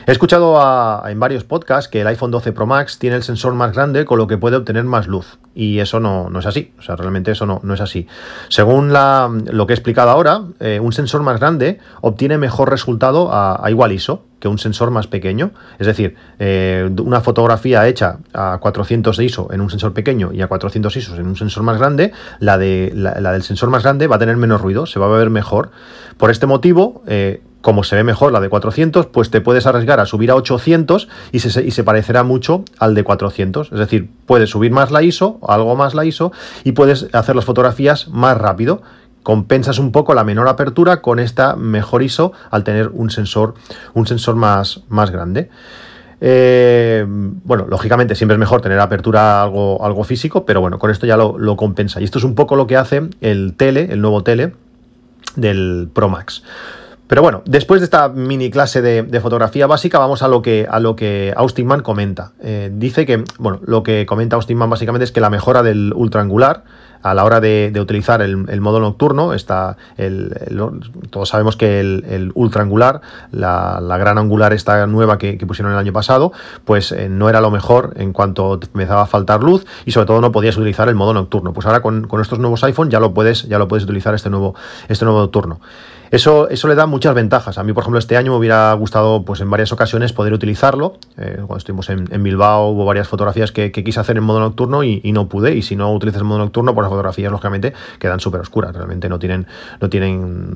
He 0.09 0.11
escuchado 0.11 0.59
en 1.07 1.19
varios 1.19 1.43
podcasts 1.43 1.87
que 1.87 2.01
el 2.01 2.07
iPhone 2.07 2.31
12 2.31 2.51
Pro 2.51 2.65
Max 2.65 2.97
tiene 2.97 3.15
el 3.15 3.21
sensor 3.21 3.53
más 3.53 3.75
grande 3.75 4.05
con 4.05 4.17
lo 4.17 4.25
que 4.25 4.39
puede 4.39 4.55
obtener 4.55 4.83
más 4.83 5.05
luz. 5.05 5.37
Y 5.53 5.77
eso 5.77 5.99
no, 5.99 6.31
es 6.39 6.47
así. 6.47 6.73
O 6.79 6.81
sea, 6.81 6.95
realmente 6.95 7.29
eso 7.29 7.45
no, 7.45 7.59
no 7.61 7.75
es 7.75 7.79
así. 7.79 8.07
Según 8.47 8.91
lo 8.91 9.67
que 9.67 9.73
he 9.73 9.75
explicado 9.75 10.09
ahora, 10.09 10.45
eh, 10.61 10.79
un 10.79 10.93
sensor 10.93 11.21
más 11.21 11.39
grande 11.39 11.77
obtiene 12.01 12.39
mejor 12.39 12.71
resultado 12.71 13.29
a, 13.31 13.63
igual 13.69 13.91
ISO 13.91 14.23
que 14.39 14.47
un 14.47 14.57
sensor 14.57 14.89
más 14.89 15.05
pequeño. 15.05 15.51
Es 15.77 15.85
decir, 15.85 16.15
eh, 16.39 16.89
una 17.03 17.21
fotografía 17.21 17.87
hecha 17.87 18.17
a 18.33 18.57
400 18.59 19.19
ISO 19.19 19.49
en 19.51 19.61
un 19.61 19.69
sensor 19.69 19.93
pequeño 19.93 20.31
y 20.33 20.41
a 20.41 20.47
400 20.47 20.95
ISO 20.97 21.17
en 21.17 21.27
un 21.27 21.35
sensor 21.35 21.61
más 21.61 21.77
grande, 21.77 22.13
la, 22.39 22.57
de, 22.57 22.91
la, 22.95 23.31
del 23.31 23.43
sensor 23.43 23.69
más 23.69 23.83
grande 23.83 24.07
va 24.07 24.15
a 24.15 24.19
tener 24.19 24.37
menos 24.37 24.59
ruido, 24.59 24.87
se 24.87 24.97
va 24.97 25.05
a 25.05 25.09
ver 25.09 25.29
mejor. 25.29 25.69
Por 26.17 26.31
este 26.31 26.47
motivo, 26.47 27.03
eh, 27.05 27.43
como 27.61 27.83
se 27.83 27.95
ve 27.95 28.03
mejor 28.03 28.31
la 28.31 28.39
de 28.39 28.49
400, 28.49 29.07
pues 29.07 29.31
te 29.31 29.41
puedes 29.41 29.65
arriesgar 29.65 29.99
a 29.99 30.05
subir 30.05 30.31
a 30.31 30.35
800 30.35 31.09
y 31.31 31.39
se, 31.39 31.65
y 31.65 31.71
se, 31.71 31.83
parecerá 31.83 32.23
mucho 32.23 32.63
al 32.77 32.95
de 32.95 33.03
400. 33.03 33.71
Es 33.71 33.79
decir, 33.79 34.09
puedes 34.25 34.49
subir 34.49 34.71
más 34.71 34.91
la 34.91 35.03
ISO, 35.03 35.39
algo 35.47 35.75
más 35.75 35.93
la 35.93 36.05
ISO, 36.05 36.31
y 36.63 36.71
puedes 36.71 37.07
hacer 37.13 37.35
las 37.35 37.45
fotografías 37.45 38.07
más 38.07 38.37
rápido. 38.37 38.81
Compensas 39.23 39.77
un 39.79 39.91
poco 39.91 40.13
la 40.13 40.23
menor 40.23 40.47
apertura 40.47 41.01
con 41.01 41.19
esta 41.19 41.55
mejor 41.57 42.01
ISO 42.01 42.31
al 42.49 42.63
tener 42.63 42.89
un 42.93 43.09
sensor, 43.09 43.55
un 43.93 44.07
sensor 44.07 44.35
más, 44.35 44.83
más 44.87 45.11
grande. 45.11 45.49
Eh, 46.21 47.05
bueno, 47.07 47.65
lógicamente 47.69 48.15
siempre 48.15 48.35
es 48.35 48.39
mejor 48.39 48.61
tener 48.61 48.79
apertura 48.79 49.43
algo, 49.43 49.83
algo 49.85 50.03
físico, 50.05 50.45
pero 50.45 50.61
bueno, 50.61 50.79
con 50.79 50.91
esto 50.91 51.05
ya 51.05 51.17
lo, 51.17 51.37
lo 51.37 51.57
compensa. 51.57 51.99
Y 51.99 52.05
esto 52.05 52.19
es 52.19 52.23
un 52.23 52.35
poco 52.35 52.55
lo 52.55 52.67
que 52.67 52.77
hace 52.77 53.09
el 53.19 53.55
tele, 53.55 53.89
el 53.91 54.01
nuevo 54.01 54.23
tele 54.23 54.53
del 55.35 55.89
Pro 55.93 56.07
Max. 56.07 56.43
Pero 57.09 57.23
bueno, 57.23 57.41
después 57.45 57.81
de 57.81 57.85
esta 57.85 58.07
mini 58.07 58.51
clase 58.51 58.83
de, 58.83 59.19
fotografía 59.19 59.65
básica, 59.65 59.97
vamos 59.97 60.21
a 60.21 60.27
lo 60.27 60.43
que, 60.43 60.67
a 60.69 60.79
lo 60.79 60.95
que 60.95 61.33
Austin 61.35 61.65
Mann 61.65 61.81
comenta. 61.81 62.33
Eh, 62.39 62.69
dice 62.71 63.07
que, 63.07 63.23
bueno, 63.39 63.61
lo 63.65 63.81
que 63.81 64.05
comenta 64.05 64.35
Austin 64.35 64.59
Mann 64.59 64.69
básicamente 64.69 65.05
es 65.05 65.11
que 65.11 65.19
la 65.19 65.31
mejora 65.31 65.63
del 65.63 65.91
ultra 65.95 66.21
angular 66.21 66.65
a 67.01 67.13
la 67.13 67.23
hora 67.23 67.39
de, 67.39 67.73
utilizar 67.79 68.21
el, 68.21 68.61
modo 68.61 68.79
nocturno, 68.79 69.33
está 69.33 69.77
el, 69.97 70.35
todos 71.09 71.29
sabemos 71.29 71.55
que 71.55 71.79
el, 71.79 72.31
ultra 72.35 72.63
angular, 72.63 73.01
la, 73.31 73.79
gran 73.97 74.17
angular 74.17 74.53
esta 74.53 74.85
nueva 74.87 75.17
que, 75.17 75.37
pusieron 75.47 75.71
el 75.71 75.79
año 75.79 75.93
pasado, 75.93 76.31
pues 76.65 76.91
eh, 76.91 77.09
no 77.09 77.29
era 77.29 77.41
lo 77.41 77.51
mejor 77.51 77.93
en 77.95 78.13
cuanto 78.13 78.59
empezaba 78.61 79.01
a 79.01 79.07
faltar 79.07 79.43
luz 79.43 79.65
y 79.85 79.91
sobre 79.91 80.07
todo 80.07 80.21
no 80.21 80.31
podías 80.31 80.57
utilizar 80.57 80.89
el 80.89 80.95
modo 80.95 81.13
nocturno. 81.13 81.53
Pues 81.53 81.65
ahora 81.65 81.81
con, 81.81 82.07
con 82.07 82.21
estos 82.21 82.39
nuevos 82.39 82.63
iPhone 82.63 82.89
ya 82.89 82.99
lo 82.99 83.13
puedes, 83.13 83.43
ya 83.43 83.57
lo 83.57 83.67
puedes 83.67 83.83
utilizar 83.83 84.13
este 84.13 84.29
nuevo, 84.29 84.55
este 84.87 85.05
nuevo 85.05 85.21
nocturno. 85.21 85.59
Eso, 86.11 86.49
eso 86.49 86.67
le 86.67 86.75
da 86.75 86.87
muchas 86.87 87.13
ventajas. 87.13 87.57
A 87.57 87.63
mí, 87.63 87.71
por 87.73 87.83
ejemplo, 87.83 87.99
este 87.99 88.17
año 88.17 88.31
me 88.31 88.37
hubiera 88.37 88.73
gustado 88.73 89.23
pues, 89.23 89.41
en 89.41 89.49
varias 89.49 89.71
ocasiones 89.71 90.11
poder 90.11 90.33
utilizarlo. 90.33 90.97
Eh, 91.17 91.35
cuando 91.37 91.57
estuvimos 91.57 91.89
en, 91.89 92.23
Bilbao 92.23 92.69
hubo 92.69 92.85
varias 92.85 93.07
fotografías 93.07 93.51
que, 93.51 93.71
quise 93.71 93.99
hacer 93.99 94.17
en 94.17 94.23
modo 94.23 94.39
nocturno 94.39 94.83
y, 94.83 94.99
no 95.11 95.27
pude. 95.29 95.55
Y 95.55 95.61
si 95.61 95.75
no 95.75 95.93
utilizas 95.93 96.21
el 96.21 96.25
modo 96.25 96.39
nocturno, 96.39 96.73
pues 96.73 96.88
fotografías, 96.89 97.31
lógicamente, 97.31 97.73
quedan 97.99 98.19
súper 98.19 98.41
oscuras. 98.41 98.75
Realmente 98.75 99.09
no 99.09 99.19
tienen, 99.19 99.47
no, 99.79 99.89
tienen, 99.89 100.53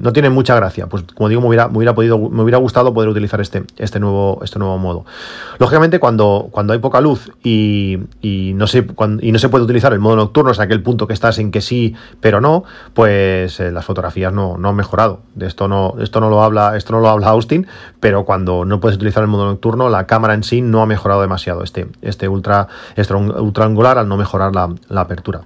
no 0.00 0.12
tienen 0.12 0.32
mucha 0.32 0.54
gracia. 0.54 0.86
Pues 0.86 1.04
como 1.14 1.28
digo, 1.28 1.40
me 1.40 1.48
hubiera, 1.48 1.68
me 1.68 1.78
hubiera, 1.78 1.94
podido, 1.94 2.18
me 2.18 2.42
hubiera 2.42 2.58
gustado 2.58 2.92
poder 2.94 3.08
utilizar 3.08 3.40
este, 3.40 3.64
este, 3.78 4.00
nuevo, 4.00 4.40
este 4.42 4.58
nuevo 4.58 4.78
modo. 4.78 5.04
Lógicamente, 5.58 5.98
cuando, 5.98 6.48
cuando 6.50 6.72
hay 6.72 6.78
poca 6.78 7.00
luz 7.00 7.30
y, 7.42 7.98
no 8.54 8.66
se, 8.66 8.86
y 9.20 9.32
no 9.32 9.38
se 9.38 9.48
puede 9.48 9.64
utilizar 9.64 9.92
el 9.92 10.00
modo 10.00 10.16
nocturno, 10.16 10.52
sea, 10.54 10.64
aquel 10.64 10.82
punto 10.82 11.06
que 11.06 11.14
estás 11.14 11.38
en 11.38 11.50
que 11.50 11.60
sí, 11.60 11.94
pero 12.20 12.40
no, 12.40 12.64
pues 12.94 13.60
eh, 13.60 13.70
las 13.70 13.84
fotografías 13.84 14.32
no, 14.32 14.56
no 14.58 14.72
mejorado. 14.72 15.20
De 15.34 15.46
esto 15.46 15.68
no, 15.68 15.94
esto 16.00 16.20
no 16.20 16.30
lo 16.30 16.42
habla, 16.42 16.76
esto 16.76 16.92
no 16.92 17.00
lo 17.00 17.08
habla 17.08 17.28
Austin, 17.28 17.66
pero 18.00 18.24
cuando 18.24 18.64
no 18.64 18.80
puedes 18.80 18.96
utilizar 18.96 19.22
el 19.22 19.28
modo 19.28 19.46
nocturno, 19.46 19.88
la 19.88 20.06
cámara 20.06 20.34
en 20.34 20.42
sí 20.42 20.60
no 20.60 20.82
ha 20.82 20.86
mejorado 20.86 21.20
demasiado 21.20 21.62
este, 21.62 21.88
este 22.02 22.28
ultra, 22.28 22.68
este 22.96 23.14
ultra 23.14 23.64
angular 23.64 23.98
al 23.98 24.08
no 24.08 24.16
mejorar 24.16 24.52
la 24.54 25.00
apertura. 25.00 25.42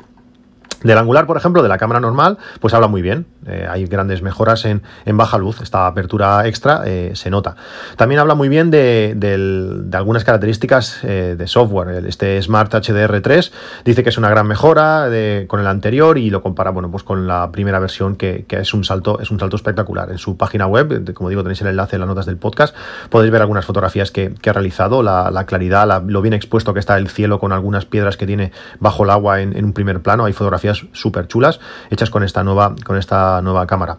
Del 0.83 0.99
angular, 0.99 1.26
por 1.26 1.37
ejemplo, 1.37 1.62
de 1.62 1.68
la 1.68 1.78
cámara 1.78 2.00
normal, 2.00 2.38
pues 2.61 2.75
habla 2.75 2.87
muy 2.87 3.00
bien. 3.00 3.26
Eh, 3.47 3.66
hay 3.68 3.87
grandes 3.87 4.23
mejoras 4.23 4.64
en, 4.64 4.83
baja 5.06 5.38
luz. 5.38 5.61
Esta 5.62 5.87
apertura 5.87 6.47
extra 6.47 6.83
eh, 6.85 7.12
se 7.14 7.30
nota. 7.30 7.56
También 7.97 8.21
habla 8.21 8.35
muy 8.35 8.49
bien 8.49 8.71
de, 8.71 9.88
algunas 9.92 10.25
características 10.25 11.00
eh, 11.02 11.35
de 11.38 11.47
software. 11.47 12.04
Este 12.06 12.40
Smart 12.42 12.73
HDR3 12.73 13.52
dice 13.85 14.02
que 14.02 14.11
es 14.11 14.18
una 14.18 14.28
gran 14.28 14.47
mejora 14.47 15.09
con 15.47 15.61
el 15.61 15.66
anterior 15.66 16.18
y 16.18 16.30
lo 16.30 16.42
compara 16.42 16.71
bueno, 16.71 16.90
pues 16.90 17.02
con 17.02 17.26
la 17.26 17.50
primera 17.52 17.78
versión 17.78 18.16
que, 18.16 18.45
es, 18.49 18.75
un 18.75 18.85
salto, 18.85 19.21
es 19.21 19.30
un 19.30 19.40
salto 19.40 19.56
espectacular. 19.56 20.11
En 20.11 20.18
su 20.18 20.37
página 20.37 20.66
web, 20.66 21.14
como 21.14 21.30
digo, 21.30 21.42
tenéis 21.42 21.61
el 21.62 21.68
enlace 21.68 21.97
en 21.97 22.00
las 22.00 22.09
notas 22.09 22.26
del 22.26 22.37
podcast, 22.37 22.75
podéis 23.09 23.33
ver 23.33 23.40
algunas 23.40 23.64
fotografías 23.64 24.11
que, 24.11 24.35
ha 24.47 24.52
realizado, 24.52 25.02
la, 25.02 25.45
claridad, 25.47 26.02
lo 26.06 26.23
bien 26.23 26.35
expuesto 26.35 26.75
que 26.75 26.80
está 26.80 26.97
el 26.99 27.09
cielo 27.09 27.38
con 27.38 27.52
algunas 27.52 27.87
piedras 27.87 28.16
que 28.16 28.26
tiene 28.26 28.52
bajo 28.80 29.04
el 29.04 29.11
agua 29.11 29.40
en 29.40 29.64
un 29.64 29.73
primer 29.73 30.00
plano. 30.00 30.25
Hay 30.25 30.33
fotografías 30.33 30.65
súper 30.75 31.28
chulas 31.28 31.61
hechas 31.90 32.11
con 32.11 32.23
esta 32.23 32.42
nueva, 32.42 32.75
con 32.85 32.96
esta 32.96 33.40
nueva 33.42 33.66
cámara. 33.66 33.96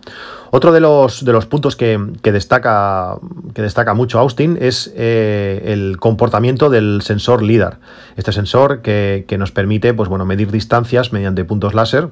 Otro 0.51 0.71
de 0.71 0.79
los, 0.79 1.25
de 1.25 1.33
los 1.33 1.45
puntos 1.45 1.75
que, 1.75 1.99
destaca, 2.23 3.17
que 3.53 3.61
destaca 3.61 3.93
mucho 3.93 4.19
Austin 4.19 4.57
es 4.59 4.91
eh, 4.95 5.63
el 5.65 5.97
comportamiento 5.97 6.69
del 6.69 7.01
sensor 7.01 7.43
LIDAR. 7.43 7.79
Este 8.15 8.31
sensor 8.31 8.81
que, 8.81 9.25
que 9.27 9.37
nos 9.37 9.51
permite 9.51 9.93
pues, 9.93 10.09
bueno, 10.09 10.25
medir 10.25 10.51
distancias 10.51 11.11
mediante 11.11 11.43
puntos 11.43 11.73
láser 11.73 12.09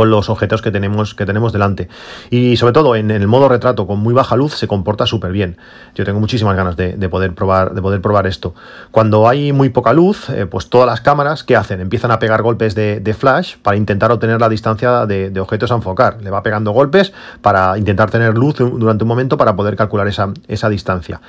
con 0.00 0.10
los 0.10 0.30
objetos 0.30 0.62
que 0.62 0.70
tenemos, 0.70 1.14
que 1.14 1.26
tenemos 1.26 1.52
delante. 1.52 1.90
Y 2.30 2.56
sobre 2.56 2.72
todo 2.72 2.96
en, 2.96 3.10
el 3.10 3.26
modo 3.26 3.50
retrato 3.50 3.86
con 3.86 3.98
muy 3.98 4.14
baja 4.14 4.34
luz 4.34 4.54
se 4.54 4.66
comporta 4.66 5.04
súper 5.04 5.30
bien. 5.30 5.58
Yo 5.94 6.06
tengo 6.06 6.18
muchísimas 6.18 6.56
ganas 6.56 6.74
de, 6.74 6.96
poder 7.10 7.34
probar, 7.34 7.74
de 7.74 7.82
poder 7.82 8.00
probar 8.00 8.26
esto. 8.26 8.54
Cuando 8.92 9.28
hay 9.28 9.52
muy 9.52 9.68
poca 9.68 9.92
luz, 9.92 10.30
eh, 10.30 10.46
pues 10.46 10.70
todas 10.70 10.86
las 10.86 11.02
cámaras, 11.02 11.44
¿qué 11.44 11.54
hacen? 11.54 11.82
Empiezan 11.82 12.12
a 12.12 12.18
pegar 12.18 12.40
golpes 12.40 12.74
de, 12.74 13.14
flash 13.18 13.56
para 13.60 13.76
intentar 13.76 14.10
obtener 14.10 14.40
la 14.40 14.48
distancia 14.48 15.04
de, 15.04 15.38
objetos 15.38 15.70
a 15.70 15.74
enfocar. 15.74 16.22
Le 16.22 16.30
va 16.30 16.42
pegando 16.42 16.70
golpes 16.70 17.12
para 17.42 17.76
intentar 17.76 18.10
tener 18.10 18.38
luz 18.38 18.54
durante 18.56 19.04
un 19.04 19.08
momento 19.08 19.36
para 19.36 19.54
poder 19.54 19.76
calcular 19.76 20.08
esa, 20.08 20.32
esa 20.48 20.70
distancia. 20.70 21.20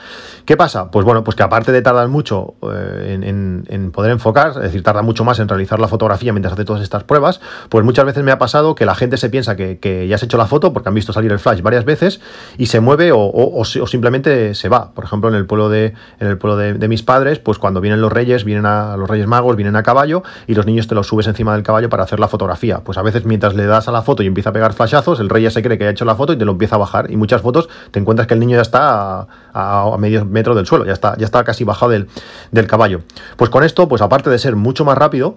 ¿Qué 0.46 0.56
pasa? 0.56 0.92
Pues 0.92 1.04
bueno, 1.06 1.26
pues 1.26 1.36
que 1.36 1.44
aparte 1.44 1.74
de 1.74 1.82
tardar 1.82 2.08
mucho 2.08 2.54
eh, 2.72 3.20
en, 3.22 3.66
en 3.68 3.92
poder 3.92 4.14
enfocar, 4.14 4.52
es 4.52 4.62
decir, 4.62 4.82
tarda 4.82 5.02
mucho 5.02 5.26
más 5.26 5.40
en 5.40 5.50
realizar 5.50 5.82
la 5.82 5.90
fotografía 5.90 6.32
mientras 6.32 6.54
hace 6.54 6.64
todas 6.64 6.82
estas 6.82 7.04
pruebas, 7.04 7.42
pues 7.68 7.84
muchas 7.84 8.06
veces 8.06 8.24
me 8.24 8.32
ha 8.32 8.38
pasado 8.38 8.61
que 8.76 8.86
la 8.86 8.96
gente 8.96 9.18
se 9.18 9.30
piensa 9.30 9.56
que, 9.56 10.08
ya 10.08 10.16
has 10.16 10.24
hecho 10.24 10.38
la 10.38 10.46
foto 10.46 10.74
porque 10.74 10.90
han 10.90 10.96
visto 10.96 11.14
salir 11.14 11.32
el 11.32 11.40
flash 11.40 11.62
varias 11.62 11.86
veces 11.86 12.22
y 12.58 12.68
se 12.68 12.80
mueve 12.80 13.12
o, 13.14 13.64
simplemente 13.66 14.56
se 14.56 14.70
va. 14.70 14.92
Por 14.94 15.04
ejemplo, 15.04 15.30
en 15.30 15.36
el 15.36 15.46
pueblo, 15.46 15.70
de, 15.70 15.94
en 16.20 16.28
el 16.28 16.38
pueblo 16.38 16.58
de, 16.58 16.88
mis 16.88 17.04
padres, 17.04 17.40
pues 17.40 17.58
cuando 17.58 17.82
vienen 17.82 18.02
los 18.02 18.12
reyes, 18.12 18.44
vienen 18.44 18.66
a 18.66 18.98
los 18.98 19.10
reyes 19.10 19.28
magos, 19.28 19.56
vienen 19.56 19.76
a 19.76 19.84
caballo 19.84 20.24
y 20.48 20.56
los 20.56 20.66
niños 20.66 20.88
te 20.88 20.96
los 20.96 21.08
subes 21.08 21.28
encima 21.28 21.54
del 21.54 21.64
caballo 21.64 21.90
para 21.90 22.04
hacer 22.04 22.20
la 22.20 22.28
fotografía. 22.28 22.80
Pues 22.84 22.98
a 22.98 23.02
veces 23.02 23.26
mientras 23.26 23.56
le 23.56 23.66
das 23.66 23.88
a 23.88 23.92
la 23.92 24.02
foto 24.02 24.24
y 24.24 24.28
empieza 24.28 24.50
a 24.50 24.54
pegar 24.54 24.74
flashazos, 24.74 25.20
el 25.20 25.30
rey 25.30 25.44
ya 25.44 25.52
se 25.52 25.62
cree 25.62 25.78
que 25.78 25.86
ha 25.86 25.90
hecho 25.90 26.06
la 26.06 26.16
foto 26.16 26.34
y 26.34 26.38
te 26.38 26.46
lo 26.46 26.52
empieza 26.52 26.76
a 26.76 26.80
bajar. 26.80 27.12
Y 27.12 27.18
muchas 27.18 27.42
fotos 27.42 27.70
te 27.92 28.00
encuentras 28.00 28.28
que 28.28 28.34
el 28.34 28.40
niño 28.40 28.58
ya 28.58 28.62
está 28.62 29.28
a, 29.54 29.96
medio 29.98 30.26
metro 30.26 30.56
del 30.56 30.66
suelo, 30.66 30.86
ya 30.86 30.94
está, 30.94 31.18
ya 31.18 31.26
está 31.26 31.44
casi 31.44 31.64
bajado 31.64 31.92
del, 31.92 32.08
del 32.52 32.68
caballo. 32.68 33.02
Pues 33.38 33.50
con 33.50 33.64
esto, 33.64 33.88
pues 33.88 34.02
aparte 34.02 34.30
de 34.30 34.40
ser 34.40 34.56
mucho 34.56 34.86
más 34.86 34.98
rápido, 34.98 35.36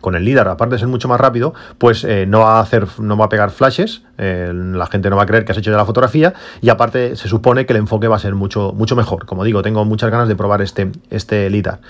con 0.00 0.14
el 0.14 0.24
LIDAR, 0.24 0.48
aparte 0.48 0.76
de 0.76 0.78
ser 0.78 0.88
mucho 0.88 1.08
más 1.08 1.20
rápido, 1.20 1.54
pues 1.78 2.04
eh, 2.04 2.26
no 2.26 2.40
va 2.40 2.58
a 2.58 2.60
hacer, 2.60 2.86
no 2.98 3.16
va 3.16 3.26
a 3.26 3.28
pegar 3.28 3.50
flashes, 3.50 4.02
eh, 4.18 4.52
la 4.52 4.86
gente 4.86 5.10
no 5.10 5.16
va 5.16 5.24
a 5.24 5.26
creer 5.26 5.44
que 5.44 5.52
has 5.52 5.58
hecho 5.58 5.70
ya 5.70 5.76
la 5.76 5.84
fotografía, 5.84 6.34
y 6.60 6.68
aparte 6.68 7.16
se 7.16 7.28
supone 7.28 7.66
que 7.66 7.72
el 7.72 7.78
enfoque 7.78 8.08
va 8.08 8.16
a 8.16 8.20
ser 8.20 8.34
mucho, 8.34 8.72
mucho 8.72 8.96
mejor. 8.96 9.26
Como 9.26 9.44
digo, 9.44 9.62
tengo 9.62 9.84
muchas 9.84 10.10
ganas 10.10 10.28
de 10.28 10.36
probar 10.36 10.62
este, 10.62 10.90
este 11.10 11.50
LIDAR. 11.50 11.80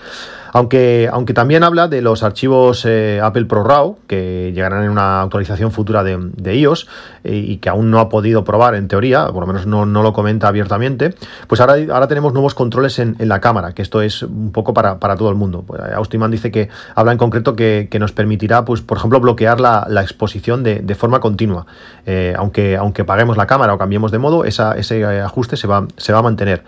Aunque, 0.53 1.11
aunque 1.13 1.35
también 1.35 1.65
habla 1.65 1.87
de 1.87 2.01
los 2.01 2.23
archivos 2.23 2.87
eh, 2.87 3.21
Apple 3.23 3.45
Pro 3.45 3.63
RAW, 3.63 3.99
que 4.07 4.53
llegarán 4.55 4.85
en 4.85 4.91
una 4.91 5.21
actualización 5.21 5.71
futura 5.71 6.03
de, 6.03 6.57
iOS 6.57 6.89
y 7.25 7.59
que 7.59 7.69
aún 7.69 7.91
no 7.91 7.99
ha 7.99 8.09
podido 8.09 8.43
probar 8.45 8.75
en 8.75 8.89
teoría, 8.89 9.27
por 9.27 9.41
lo 9.43 9.47
menos 9.47 9.67
no, 9.67 9.85
lo 9.85 10.13
comenta 10.15 10.49
abiertamente, 10.49 11.15
pues 11.47 11.61
ahora, 11.61 11.75
ahora 11.93 12.09
tenemos 12.09 12.33
nuevos 12.33 12.55
controles 12.55 12.99
en, 12.99 13.17
la 13.19 13.41
cámara, 13.41 13.73
que 13.73 13.83
esto 13.83 14.01
es 14.01 14.23
un 14.23 14.53
poco 14.53 14.73
para, 14.73 14.97
todo 15.17 15.29
el 15.29 15.35
mundo. 15.35 15.63
Pues, 15.67 15.81
Austin 15.95 16.31
dice 16.31 16.51
que 16.51 16.71
habla 16.95 17.13
en 17.13 17.19
concreto 17.19 17.55
que, 17.55 17.89
que 17.91 17.99
nos 17.99 18.13
permitirá, 18.13 18.65
pues, 18.65 18.81
por 18.81 18.97
ejemplo, 18.97 19.21
bloquear 19.21 19.61
la, 19.61 19.87
exposición 20.01 20.63
de, 20.63 20.95
forma 20.95 21.21
continua. 21.21 21.67
Eh, 22.07 22.16
aunque, 22.37 22.77
aunque 22.77 23.05
paguemos 23.05 23.37
la 23.37 23.47
cámara 23.47 23.75
o 23.75 23.79
cambiemos 23.79 24.11
de 24.11 24.19
modo, 24.19 24.45
ese 24.45 25.05
ajuste 25.05 25.57
se 25.57 25.67
va, 25.67 25.87
se 25.97 26.13
va 26.13 26.21
a 26.21 26.23
mantener. 26.23 26.63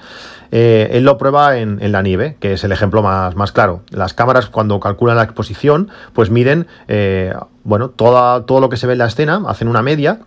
Eh, 0.50 0.88
él 0.92 1.04
lo 1.04 1.18
prueba 1.18 1.58
en, 1.58 1.92
la 1.92 2.02
nieve, 2.02 2.36
que 2.40 2.54
es 2.54 2.64
el 2.64 2.72
ejemplo 2.72 3.02
más, 3.02 3.36
más, 3.36 3.52
claro. 3.52 3.82
Las 3.90 4.14
cámaras, 4.14 4.46
cuando 4.46 4.80
calculan 4.80 5.16
la 5.16 5.24
exposición, 5.24 5.90
pues 6.12 6.30
miden 6.30 6.66
eh, 6.88 7.34
bueno, 7.64 7.90
toda, 7.90 8.46
todo 8.46 8.60
lo 8.60 8.68
que 8.68 8.76
se 8.76 8.86
ve 8.86 8.94
en 8.94 9.00
la 9.00 9.06
escena, 9.06 9.42
hacen 9.46 9.68
una 9.68 9.82
media 9.82 10.20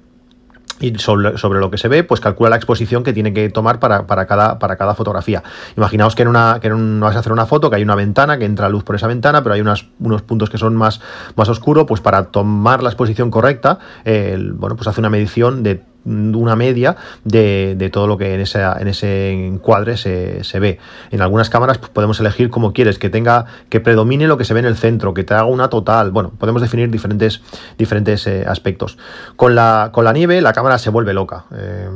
y 0.81 0.97
sobre, 0.97 1.59
lo 1.59 1.71
que 1.71 1.77
se 1.77 1.87
ve, 1.87 2.03
pues 2.03 2.19
calcula 2.19 2.49
la 2.49 2.55
exposición 2.55 3.03
que 3.03 3.13
tiene 3.13 3.33
que 3.33 3.49
tomar 3.49 3.79
para, 3.79 4.05
cada, 4.25 4.59
para 4.59 4.75
cada 4.75 4.95
fotografía. 4.95 5.43
Imaginaos 5.77 6.15
que 6.15 6.23
en 6.23 6.27
una 6.27 6.59
que 6.61 6.67
en 6.67 6.99
vas 6.99 7.15
a 7.15 7.19
hacer 7.19 7.31
una 7.31 7.45
foto, 7.45 7.69
que 7.69 7.77
hay 7.77 7.83
una 7.83 7.95
ventana, 7.95 8.37
que 8.37 8.45
entra 8.45 8.69
luz 8.69 8.83
por 8.83 8.95
esa 8.95 9.07
ventana, 9.07 9.43
pero 9.43 9.55
hay 9.55 9.61
unos 9.61 10.21
puntos 10.25 10.49
que 10.49 10.57
son 10.57 10.75
más, 10.75 11.01
más 11.35 11.49
oscuros, 11.49 11.85
pues 11.87 12.01
para 12.01 12.25
tomar 12.25 12.83
la 12.83 12.89
exposición 12.89 13.31
correcta, 13.31 13.79
bueno, 14.05 14.75
pues 14.75 14.87
hace 14.87 14.99
una 14.99 15.09
medición 15.09 15.63
de 15.63 15.90
una 16.05 16.55
media 16.55 16.95
de, 17.23 17.89
todo 17.91 18.07
lo 18.07 18.17
que 18.17 18.33
en, 18.33 18.41
en 18.41 18.87
ese 18.87 19.31
encuadre 19.47 19.97
se, 19.97 20.59
ve. 20.59 20.79
En 21.11 21.21
algunas 21.21 21.49
cámaras 21.49 21.77
pues, 21.77 21.91
podemos 21.91 22.19
elegir 22.19 22.49
como 22.49 22.73
quieres, 22.73 22.97
que 22.99 23.09
tenga, 23.09 23.45
que 23.69 23.79
predomine 23.79 24.27
lo 24.27 24.37
que 24.37 24.45
se 24.45 24.53
ve 24.53 24.61
en 24.61 24.65
el 24.65 24.77
centro, 24.77 25.13
que 25.13 25.23
te 25.23 25.33
haga 25.33 25.45
una 25.45 25.69
total. 25.69 26.11
Bueno, 26.11 26.31
podemos 26.37 26.61
definir 26.61 26.89
diferentes, 26.89 27.41
diferentes 27.77 28.25
eh, 28.27 28.45
aspectos. 28.47 28.97
Con 29.35 29.55
la, 29.55 29.89
con 29.91 30.05
la 30.05 30.13
nieve, 30.13 30.41
la 30.41 30.53
cámara 30.53 30.77
se 30.77 30.89
vuelve 30.89 31.13
loca. 31.13 31.45
Eh, 31.55 31.89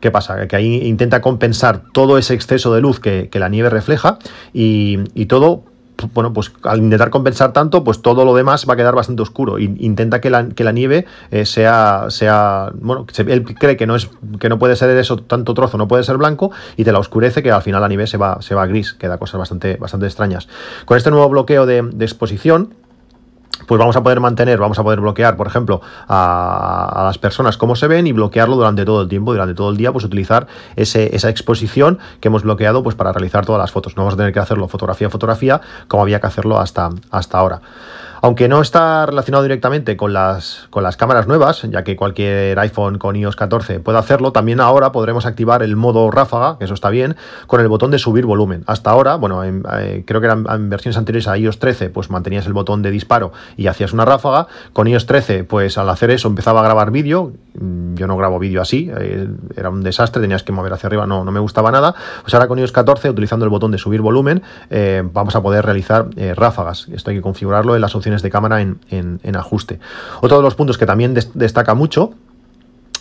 ¿Qué 0.00 0.12
pasa? 0.12 0.46
Que 0.46 0.54
ahí 0.54 0.86
intenta 0.86 1.20
compensar 1.20 1.82
todo 1.92 2.18
ese 2.18 2.34
exceso 2.34 2.72
de 2.72 2.80
luz 2.80 3.00
que, 3.00 3.28
la 3.32 3.48
nieve 3.48 3.68
refleja 3.68 4.18
y, 4.52 4.98
y 5.14 5.26
todo 5.26 5.64
bueno, 6.14 6.32
pues 6.32 6.52
al 6.62 6.78
intentar 6.78 7.10
compensar 7.10 7.52
tanto, 7.52 7.84
pues 7.84 8.00
todo 8.02 8.24
lo 8.24 8.34
demás 8.34 8.66
va 8.68 8.74
a 8.74 8.76
quedar 8.76 8.94
bastante 8.94 9.22
oscuro. 9.22 9.58
intenta 9.58 10.20
que 10.20 10.30
la, 10.30 10.48
que 10.48 10.64
la 10.64 10.72
nieve 10.72 11.06
eh, 11.30 11.44
sea, 11.44 12.06
sea, 12.08 12.70
bueno, 12.74 13.06
él 13.26 13.44
cree 13.44 13.76
que 13.76 13.86
no 13.86 13.96
es, 13.96 14.08
que 14.38 14.48
no 14.48 14.58
puede 14.58 14.76
ser 14.76 14.90
eso, 14.96 15.16
tanto 15.16 15.54
trozo, 15.54 15.78
no 15.78 15.88
puede 15.88 16.04
ser 16.04 16.16
blanco, 16.16 16.50
y 16.76 16.84
te 16.84 16.92
la 16.92 16.98
oscurece, 16.98 17.42
que 17.42 17.50
al 17.50 17.62
final 17.62 17.80
la 17.80 17.88
nieve 17.88 18.06
se 18.06 18.16
va, 18.16 18.40
se 18.40 18.54
va 18.54 18.62
a 18.62 18.66
gris, 18.66 18.92
queda 18.92 19.18
cosas 19.18 19.38
bastante, 19.38 19.76
bastante 19.76 20.06
extrañas. 20.06 20.48
Con 20.84 20.96
este 20.96 21.10
nuevo 21.10 21.28
bloqueo 21.28 21.66
de, 21.66 21.82
de 21.82 22.04
exposición, 22.04 22.74
pues 23.66 23.78
vamos 23.78 23.96
a 23.96 24.02
poder 24.02 24.20
mantener, 24.20 24.58
vamos 24.58 24.78
a 24.78 24.82
poder 24.82 25.00
bloquear, 25.00 25.36
por 25.36 25.46
ejemplo, 25.46 25.80
a, 26.08 27.02
las 27.04 27.18
personas 27.18 27.56
como 27.56 27.76
se 27.76 27.86
ven 27.88 28.06
y 28.06 28.12
bloquearlo 28.12 28.56
durante 28.56 28.84
todo 28.84 29.02
el 29.02 29.08
tiempo, 29.08 29.32
durante 29.32 29.54
todo 29.54 29.70
el 29.70 29.76
día, 29.76 29.92
pues 29.92 30.04
utilizar 30.04 30.46
esa 30.76 31.28
exposición 31.28 31.98
que 32.20 32.28
hemos 32.28 32.44
bloqueado 32.44 32.82
pues 32.82 32.94
para 32.94 33.12
realizar 33.12 33.44
todas 33.44 33.60
las 33.60 33.72
fotos. 33.72 33.96
No 33.96 34.02
vamos 34.02 34.14
a 34.14 34.16
tener 34.16 34.32
que 34.32 34.38
hacerlo 34.38 34.68
fotografía 34.68 35.08
a 35.08 35.10
fotografía 35.10 35.60
como 35.88 36.02
había 36.02 36.20
que 36.20 36.26
hacerlo 36.26 36.58
hasta, 36.58 36.90
hasta 37.10 37.38
ahora. 37.38 37.60
Aunque 38.20 38.48
no 38.48 38.60
está 38.60 39.06
relacionado 39.06 39.42
directamente 39.44 39.96
con 39.96 40.12
las, 40.12 40.66
con 40.70 40.82
las 40.82 40.96
cámaras 40.96 41.28
nuevas, 41.28 41.62
ya 41.62 41.84
que 41.84 41.96
cualquier 41.96 42.58
iPhone 42.58 42.98
con 42.98 43.14
iOS 43.14 43.36
14 43.36 43.80
puede 43.80 43.98
hacerlo, 43.98 44.32
también 44.32 44.60
ahora 44.60 44.92
podremos 44.92 45.26
activar 45.26 45.62
el 45.62 45.76
modo 45.76 46.10
ráfaga, 46.10 46.58
que 46.58 46.64
eso 46.64 46.74
está 46.74 46.90
bien, 46.90 47.16
con 47.46 47.60
el 47.60 47.68
botón 47.68 47.90
de 47.90 47.98
subir 47.98 48.26
volumen. 48.26 48.64
Hasta 48.66 48.90
ahora, 48.90 49.16
bueno, 49.16 49.44
eh, 49.44 50.04
creo 50.06 50.20
que 50.20 50.26
eran 50.26 50.46
en 50.48 50.68
versiones 50.68 50.96
anteriores 50.96 51.28
a 51.28 51.38
iOS 51.38 51.58
13, 51.58 51.90
pues 51.90 52.10
mantenías 52.10 52.46
el 52.46 52.52
botón 52.52 52.82
de 52.82 52.90
disparo 52.90 53.32
y 53.56 53.68
hacías 53.68 53.92
una 53.92 54.04
ráfaga. 54.04 54.48
Con 54.72 54.88
iOS 54.88 55.06
13, 55.06 55.44
pues 55.44 55.78
al 55.78 55.88
hacer 55.88 56.10
eso 56.10 56.28
empezaba 56.28 56.60
a 56.60 56.64
grabar 56.64 56.90
vídeo. 56.90 57.32
Mm, 57.54 57.94
yo 57.94 58.06
no 58.06 58.16
grabo 58.16 58.38
vídeo 58.38 58.60
así, 58.60 58.90
eh, 58.98 59.28
era 59.56 59.70
un 59.70 59.82
desastre, 59.82 60.20
tenías 60.20 60.42
que 60.42 60.52
mover 60.52 60.72
hacia 60.72 60.88
arriba, 60.88 61.06
no, 61.06 61.24
no 61.24 61.30
me 61.30 61.40
gustaba 61.40 61.70
nada. 61.70 61.94
Pues 62.22 62.34
ahora 62.34 62.48
con 62.48 62.58
iOS 62.58 62.72
14, 62.72 63.10
utilizando 63.10 63.44
el 63.44 63.50
botón 63.50 63.70
de 63.70 63.78
subir 63.78 64.00
volumen, 64.00 64.42
eh, 64.70 65.02
vamos 65.12 65.36
a 65.36 65.42
poder 65.42 65.64
realizar 65.64 66.08
ráfagas. 66.34 66.88
Esto 66.92 67.10
hay 67.10 67.16
que 67.16 67.22
configurarlo 67.22 67.74
en 67.76 67.80
las 67.80 67.94
de 68.22 68.30
cámara 68.30 68.60
en, 68.60 68.78
en, 68.90 69.36
ajuste. 69.36 69.78
Otro 70.20 70.38
de 70.38 70.42
los 70.42 70.54
puntos 70.54 70.78
que 70.78 70.86
también 70.86 71.14
destaca 71.34 71.74
mucho 71.74 72.14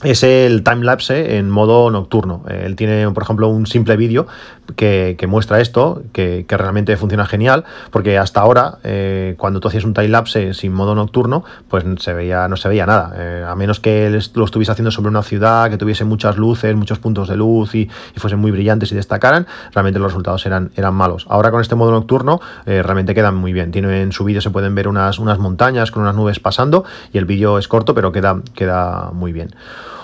es 0.04 0.22
el 0.22 0.64
timelapse 0.64 1.38
en 1.38 1.50
modo 1.50 1.90
nocturno. 1.90 2.44
Él 2.48 2.76
tiene, 2.76 3.10
por 3.12 3.24
ejemplo, 3.24 3.48
un 3.48 3.66
simple 3.66 3.98
vídeo 3.98 4.28
que, 4.76 5.18
muestra 5.28 5.60
esto, 5.60 6.04
que, 6.14 6.46
realmente 6.48 6.96
funciona 6.98 7.26
genial, 7.26 7.64
porque 7.92 8.18
hasta 8.18 8.42
ahora, 8.42 8.78
eh, 8.84 9.36
cuando 9.38 9.60
tú 9.60 9.68
hacías 9.68 9.86
un 9.86 9.94
timelapse 9.94 10.54
sin 10.54 10.72
modo 10.72 10.94
nocturno, 10.94 11.44
pues 11.68 11.84
se 12.00 12.14
veía, 12.14 12.48
no 12.48 12.58
se 12.58 12.70
veía 12.70 12.86
nada. 12.86 13.14
Eh, 13.18 13.46
a 13.48 13.56
menos 13.56 13.80
que 13.80 14.20
lo 14.36 14.46
estuviese 14.46 14.72
haciendo 14.72 14.92
sobre 14.92 15.10
una 15.10 15.24
ciudad, 15.24 15.70
que 15.70 15.78
tuviese 15.78 16.04
muchas 16.04 16.38
luces, 16.38 16.76
muchos 16.76 17.00
puntos 17.00 17.28
de 17.28 17.36
luz 17.36 17.74
y, 17.74 17.90
fuesen 18.18 18.40
muy 18.40 18.52
brillantes 18.52 18.92
y 18.92 18.96
destacaran, 18.96 19.48
realmente 19.72 20.00
los 20.00 20.12
resultados 20.12 20.46
eran, 20.46 20.72
malos. 20.94 21.26
Ahora 21.30 21.52
con 21.52 21.62
este 21.62 21.76
modo 21.76 21.92
nocturno, 21.92 22.40
eh, 22.66 22.82
realmente 22.84 23.16
quedan 23.16 23.36
muy 23.36 23.54
bien. 23.54 23.72
Tiene, 23.72 24.02
en 24.02 24.12
su 24.12 24.24
vídeo 24.24 24.42
se 24.42 24.50
pueden 24.50 24.76
ver 24.76 24.88
unas, 24.88 25.20
montañas 25.20 25.92
con 25.92 26.04
unas 26.04 26.16
nubes 26.16 26.40
pasando 26.40 26.86
y 27.12 27.18
el 27.18 27.26
vídeo 27.26 27.58
es 27.58 27.68
corto, 27.68 27.94
pero 27.94 28.12
queda 28.12 29.12
muy 29.14 29.34
bien. 29.34 29.56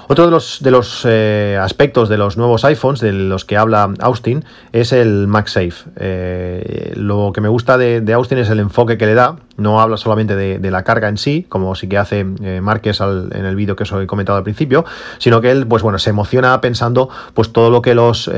Otro 0.07 0.25
de 0.25 0.31
los, 0.31 0.61
de 0.61 0.71
los 0.71 1.05
eh, 1.05 1.57
aspectos 1.59 2.09
de 2.09 2.17
los 2.17 2.37
nuevos 2.37 2.65
iPhones, 2.65 2.99
de 2.99 3.13
los 3.13 3.45
que 3.45 3.55
habla 3.57 3.93
Austin, 3.99 4.43
es 4.73 4.91
el 4.91 5.27
MagSafe. 5.27 5.89
Eh, 5.95 6.93
lo 6.95 7.31
que 7.33 7.39
me 7.39 7.47
gusta 7.47 7.77
de, 7.77 8.13
Austin 8.13 8.37
es 8.37 8.49
el 8.49 8.59
enfoque 8.59 8.97
que 8.97 9.05
le 9.05 9.13
da. 9.13 9.37
No 9.55 9.79
habla 9.79 9.97
solamente 9.97 10.35
de, 10.35 10.71
la 10.71 10.83
carga 10.83 11.07
en 11.07 11.17
sí, 11.17 11.45
como 11.47 11.75
sí 11.75 11.87
que 11.87 11.99
hace 11.99 12.25
eh, 12.41 12.59
Márquez 12.61 12.99
en 13.01 13.45
el 13.45 13.55
vídeo 13.55 13.75
que 13.75 13.83
os 13.83 13.91
he 13.91 14.07
comentado 14.07 14.37
al 14.37 14.43
principio, 14.43 14.83
sino 15.19 15.41
que 15.41 15.51
él, 15.51 15.67
pues 15.67 15.83
bueno, 15.83 15.99
se 15.99 16.09
emociona 16.09 16.59
pensando 16.59 17.09
pues 17.35 17.53
todo 17.53 17.69
lo 17.69 17.83
que 17.83 17.93
los 17.93 18.31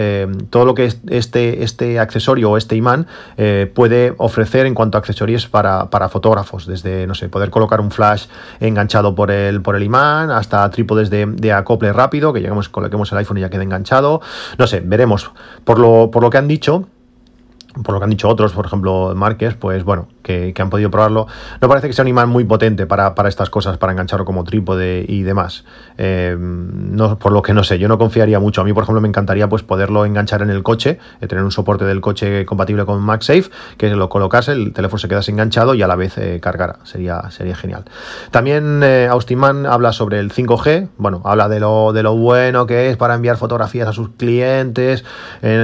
todo 0.49 0.65
lo 0.65 0.73
que 0.73 0.91
este, 1.07 1.63
este 1.63 1.99
accesorio 1.99 2.51
o 2.51 2.57
este 2.57 2.75
imán 2.75 3.07
puede 3.73 4.13
ofrecer 4.17 4.65
en 4.65 4.75
cuanto 4.75 4.97
a 4.97 4.99
accesorios 4.99 5.47
para, 5.47 6.09
fotógrafos, 6.09 6.67
desde 6.67 7.07
no 7.07 7.15
sé, 7.15 7.29
poder 7.29 7.49
colocar 7.49 7.79
un 7.79 7.91
flash 7.91 8.25
enganchado 8.59 9.15
por 9.15 9.31
el, 9.31 9.61
por 9.61 9.77
el 9.77 9.83
imán, 9.83 10.31
hasta 10.31 10.69
trípodes 10.69 11.09
de, 11.09 11.25
de 11.27 11.53
acople 11.65 11.91
rápido, 11.91 12.31
que 12.31 12.39
llegamos, 12.39 12.69
coloquemos 12.69 13.11
el 13.11 13.17
iPhone 13.17 13.39
y 13.39 13.41
ya 13.41 13.49
quede 13.49 13.63
enganchado. 13.63 14.21
No 14.57 14.67
sé, 14.67 14.81
veremos. 14.81 15.31
Por 15.63 15.79
lo, 15.79 16.11
por 16.11 16.23
lo 16.23 16.29
que 16.29 16.37
han 16.37 16.47
dicho, 16.47 16.87
por 17.83 17.93
lo 17.93 17.99
que 17.99 18.05
han 18.05 18.11
dicho 18.11 18.29
otros, 18.29 18.53
por 18.53 18.65
ejemplo, 18.65 19.13
Márquez, 19.15 19.55
pues 19.55 19.83
bueno, 19.83 20.07
que, 20.25 20.53
han 20.57 20.69
podido 20.69 20.89
probarlo, 20.89 21.27
no 21.61 21.69
parece 21.69 21.87
que 21.87 21.93
sea 21.93 22.01
un 22.01 22.09
imán 22.09 22.29
muy 22.29 22.43
potente 22.45 22.87
para, 22.87 23.13
estas 23.27 23.49
cosas, 23.49 23.77
para 23.77 23.93
engancharlo 23.93 24.25
como 24.25 24.43
trípode 24.43 25.05
y 25.07 25.21
demás. 25.21 25.63
Eh, 25.97 26.35
no, 26.39 27.19
por 27.19 27.31
lo 27.31 27.43
que 27.43 27.53
no 27.53 27.63
sé, 27.63 27.77
yo 27.77 27.87
no 27.87 27.97
confiaría 27.97 28.39
mucho. 28.39 28.61
A 28.61 28.63
mí, 28.63 28.73
por 28.73 28.83
ejemplo, 28.83 29.01
me 29.01 29.07
encantaría 29.07 29.47
pues 29.47 29.61
poderlo 29.61 30.03
enganchar 30.03 30.41
en 30.41 30.49
el 30.49 30.63
coche, 30.63 30.99
eh, 31.21 31.27
tener 31.27 31.43
un 31.43 31.51
soporte 31.51 31.85
del 31.85 32.01
coche 32.01 32.45
compatible 32.45 32.85
con 32.85 33.01
MagSafe, 33.01 33.51
que 33.77 33.89
lo 33.91 34.09
colocase, 34.09 34.53
el 34.53 34.73
teléfono 34.73 34.97
se 34.97 35.07
quedase 35.07 35.31
enganchado 35.31 35.75
y 35.75 35.83
a 35.83 35.87
la 35.87 35.95
vez 35.95 36.17
eh, 36.17 36.39
cargara. 36.41 36.79
Sería, 36.83 37.29
sería 37.29 37.55
genial. 37.55 37.85
También 38.31 38.83
Austin 38.83 39.37
Mann 39.37 39.65
habla 39.65 39.93
sobre 39.93 40.19
el 40.19 40.31
5G, 40.31 40.89
bueno, 40.97 41.21
habla 41.23 41.47
de 41.47 41.59
lo, 41.59 41.93
de 41.93 42.01
lo 42.01 42.15
bueno 42.15 42.65
que 42.65 42.89
es 42.89 42.97
para 42.97 43.13
enviar 43.13 43.37
fotografías 43.37 43.87
a 43.87 43.93
sus 43.93 44.09
clientes 44.09 45.03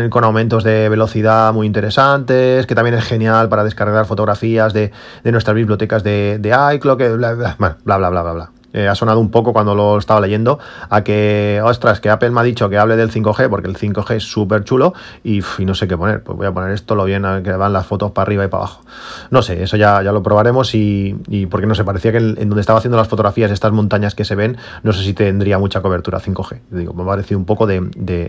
con 0.09 0.23
aumentos 0.23 0.63
de 0.63 0.89
velocidad 0.89 1.53
muy 1.53 1.65
interesantes 1.65 2.67
que 2.67 2.75
también 2.75 2.95
es 2.95 3.03
genial 3.03 3.49
para 3.49 3.63
descargar 3.63 4.05
fotografías 4.05 4.50
de, 4.73 4.91
nuestras 5.25 5.55
bibliotecas 5.55 6.03
de, 6.03 6.37
de 6.39 6.49
iCloud, 6.75 6.97
bla, 7.17 7.33
bla, 7.33 7.55
bla, 7.57 7.97
bla, 7.97 8.09
bla, 8.09 8.33
bla. 8.33 8.51
eh, 8.73 8.87
ha 8.87 8.95
sonado 8.95 9.19
un 9.19 9.31
poco 9.31 9.53
cuando 9.53 9.75
lo 9.75 9.97
estaba 9.97 10.21
leyendo, 10.21 10.59
a 10.89 11.03
que, 11.03 11.61
ostras, 11.63 11.99
que 11.99 12.09
Apple 12.09 12.31
me 12.31 12.39
ha 12.39 12.43
dicho 12.43 12.69
que 12.69 12.77
hable 12.77 12.95
del 12.95 13.11
5G, 13.11 13.49
porque 13.49 13.67
el 13.67 13.77
5G 13.77 14.15
es 14.15 14.23
súper 14.23 14.63
chulo 14.63 14.93
y, 15.23 15.41
no 15.59 15.75
sé 15.75 15.87
qué 15.87 15.97
poner. 15.97 16.23
Pues 16.23 16.37
voy 16.37 16.47
a 16.47 16.53
poner 16.53 16.71
esto, 16.71 16.95
lo 16.95 17.05
bien 17.05 17.23
que 17.43 17.51
van 17.51 17.73
las 17.73 17.85
fotos 17.85 18.11
para 18.11 18.23
arriba 18.23 18.45
y 18.45 18.47
para 18.47 18.63
abajo. 18.63 18.83
No 19.29 19.41
sé, 19.41 19.63
eso 19.63 19.77
ya, 19.77 20.01
ya 20.03 20.11
lo 20.11 20.23
probaremos 20.23 20.73
y, 20.73 21.47
porque 21.49 21.67
no 21.67 21.75
sé, 21.75 21.83
parecía 21.83 22.11
que 22.11 22.17
en, 22.17 22.35
donde 22.35 22.61
estaba 22.61 22.79
haciendo 22.79 22.97
las 22.97 23.07
fotografías, 23.07 23.51
estas 23.51 23.71
montañas 23.71 24.15
que 24.15 24.25
se 24.25 24.35
ven, 24.35 24.57
no 24.83 24.93
sé 24.93 25.03
si 25.03 25.13
tendría 25.13 25.57
mucha 25.59 25.81
cobertura 25.81 26.19
5G. 26.19 26.59
Digo, 26.71 26.93
me 26.93 27.03
ha 27.03 27.05
parecido 27.05 27.37
un 27.37 27.45
poco 27.45 27.67
de, 27.67 27.81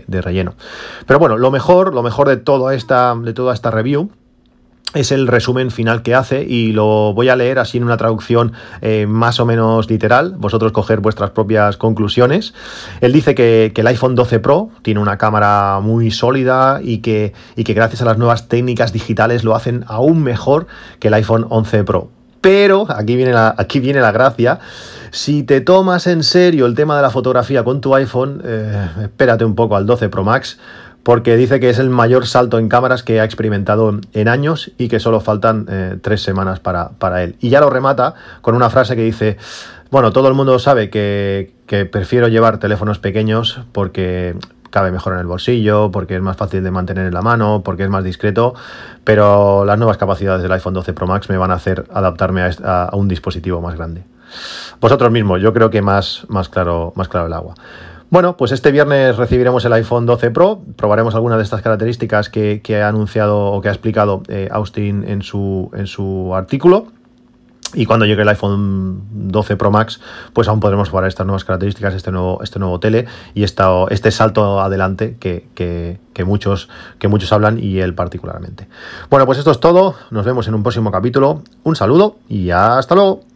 de 0.07 0.21
relleno. 0.21 0.55
Pero 1.05 1.19
bueno, 1.19 1.37
lo 1.37 1.51
mejor, 1.51 1.93
lo 1.93 2.03
mejor 2.03 2.27
de 2.27 2.37
toda 2.37 2.73
esta, 2.75 3.15
de 3.15 3.33
toda 3.33 3.53
esta 3.53 3.71
review 3.71 4.09
es 4.93 5.11
el 5.11 5.27
resumen 5.27 5.71
final 5.71 6.01
que 6.01 6.15
hace 6.15 6.43
y 6.43 6.71
lo 6.71 7.13
voy 7.13 7.29
a 7.29 7.35
leer 7.35 7.59
así 7.59 7.77
en 7.77 7.83
una 7.83 7.97
traducción 7.97 8.53
eh, 8.81 9.05
más 9.07 9.39
o 9.39 9.45
menos 9.45 9.89
literal, 9.89 10.35
vosotros 10.37 10.71
coger 10.71 10.99
vuestras 10.99 11.31
propias 11.31 11.77
conclusiones. 11.77 12.53
Él 13.01 13.11
dice 13.11 13.35
que, 13.35 13.71
el 13.75 13.87
iPhone 13.87 14.15
12 14.15 14.39
Pro 14.39 14.69
tiene 14.81 15.01
una 15.01 15.17
cámara 15.17 15.79
muy 15.81 16.09
sólida 16.09 16.79
y 16.81 16.99
que, 16.99 17.33
y 17.57 17.65
que 17.65 17.73
gracias 17.73 18.01
a 18.01 18.05
las 18.05 18.17
nuevas 18.17 18.47
técnicas 18.47 18.93
digitales 18.93 19.43
lo 19.43 19.55
hacen 19.55 19.83
aún 19.87 20.23
mejor 20.23 20.67
que 20.99 21.09
el 21.09 21.15
iPhone 21.15 21.45
11 21.49 21.83
Pro. 21.83 22.09
Pero, 22.39 22.85
aquí 22.89 23.15
viene 23.15 23.33
la, 23.33 23.55
aquí 23.57 23.79
viene 23.79 23.99
la 23.99 24.11
gracia, 24.11 24.59
si 25.11 25.43
te 25.43 25.61
tomas 25.61 26.07
en 26.07 26.23
serio 26.23 26.65
el 26.65 26.75
tema 26.75 26.95
de 26.95 27.01
la 27.01 27.09
fotografía 27.09 27.63
con 27.63 27.81
tu 27.81 27.93
iPhone, 27.95 28.41
eh, 28.43 28.87
espérate 29.03 29.45
un 29.45 29.55
poco 29.55 29.75
al 29.75 29.85
12 29.85 30.09
Pro 30.09 30.23
Max, 30.23 30.59
porque 31.03 31.35
dice 31.35 31.59
que 31.59 31.69
es 31.69 31.79
el 31.79 31.89
mayor 31.89 32.25
salto 32.25 32.57
en 32.57 32.69
cámaras 32.69 33.03
que 33.03 33.19
ha 33.19 33.25
experimentado 33.25 33.99
en 34.13 34.27
años 34.27 34.71
y 34.77 34.87
que 34.87 34.99
solo 34.99 35.19
faltan 35.19 35.67
eh, 35.69 35.97
tres 36.01 36.21
semanas 36.23 36.61
para, 36.61 37.23
él. 37.23 37.35
Y 37.41 37.49
ya 37.49 37.59
lo 37.59 37.69
remata 37.69 38.15
con 38.41 38.55
una 38.55 38.69
frase 38.69 38.95
que 38.95 39.03
dice, 39.03 39.37
bueno, 39.91 40.13
todo 40.13 40.29
el 40.29 40.33
mundo 40.33 40.57
sabe 40.59 40.89
que, 40.89 41.51
prefiero 41.91 42.27
llevar 42.27 42.59
teléfonos 42.59 42.99
pequeños 42.99 43.61
porque 43.71 44.35
cabe 44.69 44.91
mejor 44.91 45.13
en 45.13 45.19
el 45.19 45.27
bolsillo, 45.27 45.91
porque 45.91 46.15
es 46.15 46.21
más 46.21 46.37
fácil 46.37 46.63
de 46.63 46.71
mantener 46.71 47.07
en 47.07 47.13
la 47.13 47.21
mano, 47.21 47.61
porque 47.63 47.83
es 47.83 47.89
más 47.89 48.03
discreto, 48.03 48.55
pero 49.03 49.65
las 49.65 49.77
nuevas 49.77 49.97
capacidades 49.97 50.41
del 50.41 50.51
iPhone 50.51 50.73
12 50.73 50.93
Pro 50.93 51.05
Max 51.05 51.29
me 51.29 51.37
van 51.37 51.51
a 51.51 51.55
hacer 51.55 51.85
adaptarme 51.91 52.41
a, 52.41 52.85
a 52.85 52.95
un 52.95 53.07
dispositivo 53.07 53.59
más 53.61 53.75
grande. 53.75 54.03
Vosotros 54.79 55.11
mismos, 55.11 55.41
yo 55.41 55.53
creo 55.53 55.69
que 55.69 55.81
más, 55.81 56.25
más, 56.27 56.49
claro, 56.49 56.93
más 56.95 57.07
claro 57.07 57.27
el 57.27 57.33
agua. 57.33 57.55
Bueno, 58.13 58.37
pues 58.37 58.51
este 58.51 58.71
viernes 58.71 59.17
recibiremos 59.17 59.65
el 59.65 59.73
iPhone 59.73 60.05
12 60.05 60.29
Pro, 60.29 60.61
probaremos 60.75 61.15
algunas 61.15 61.39
de 61.39 61.45
estas 61.45 61.63
características 61.63 62.29
que, 62.29 62.61
ha 62.79 62.87
anunciado 62.87 63.47
o 63.47 63.59
que 63.59 63.69
ha 63.69 63.71
explicado 63.71 64.21
eh, 64.27 64.49
Austin 64.51 65.03
en 65.07 65.23
su, 65.23 65.71
en 65.73 65.87
su 65.87 66.31
artículo. 66.35 66.89
Y 67.73 67.87
cuando 67.87 68.05
llegue 68.05 68.21
el 68.21 68.29
iPhone 68.29 69.01
12 69.09 69.55
Pro 69.57 69.71
Max, 69.71 69.99
pues 70.31 70.47
aún 70.47 70.59
podremos 70.59 70.89
probar 70.89 71.07
estas 71.07 71.25
nuevas 71.25 71.43
características, 71.43 71.95
este 71.95 72.11
nuevo, 72.11 72.43
este 72.43 72.59
nuevo 72.59 72.79
tele 72.79 73.07
y 73.33 73.41
este 73.41 74.11
salto 74.11 74.61
adelante 74.61 75.17
que, 75.19 75.97
muchos, 76.23 76.69
que 76.99 77.07
muchos 77.07 77.33
hablan 77.33 77.57
y 77.57 77.79
él 77.79 77.95
particularmente. 77.95 78.67
Bueno, 79.09 79.25
pues 79.25 79.39
esto 79.39 79.49
es 79.49 79.59
todo. 79.59 79.95
Nos 80.11 80.23
vemos 80.23 80.47
en 80.47 80.53
un 80.53 80.61
próximo 80.61 80.91
capítulo. 80.91 81.41
Un 81.63 81.75
saludo 81.75 82.17
y 82.29 82.51
hasta 82.51 82.93
luego. 82.93 83.32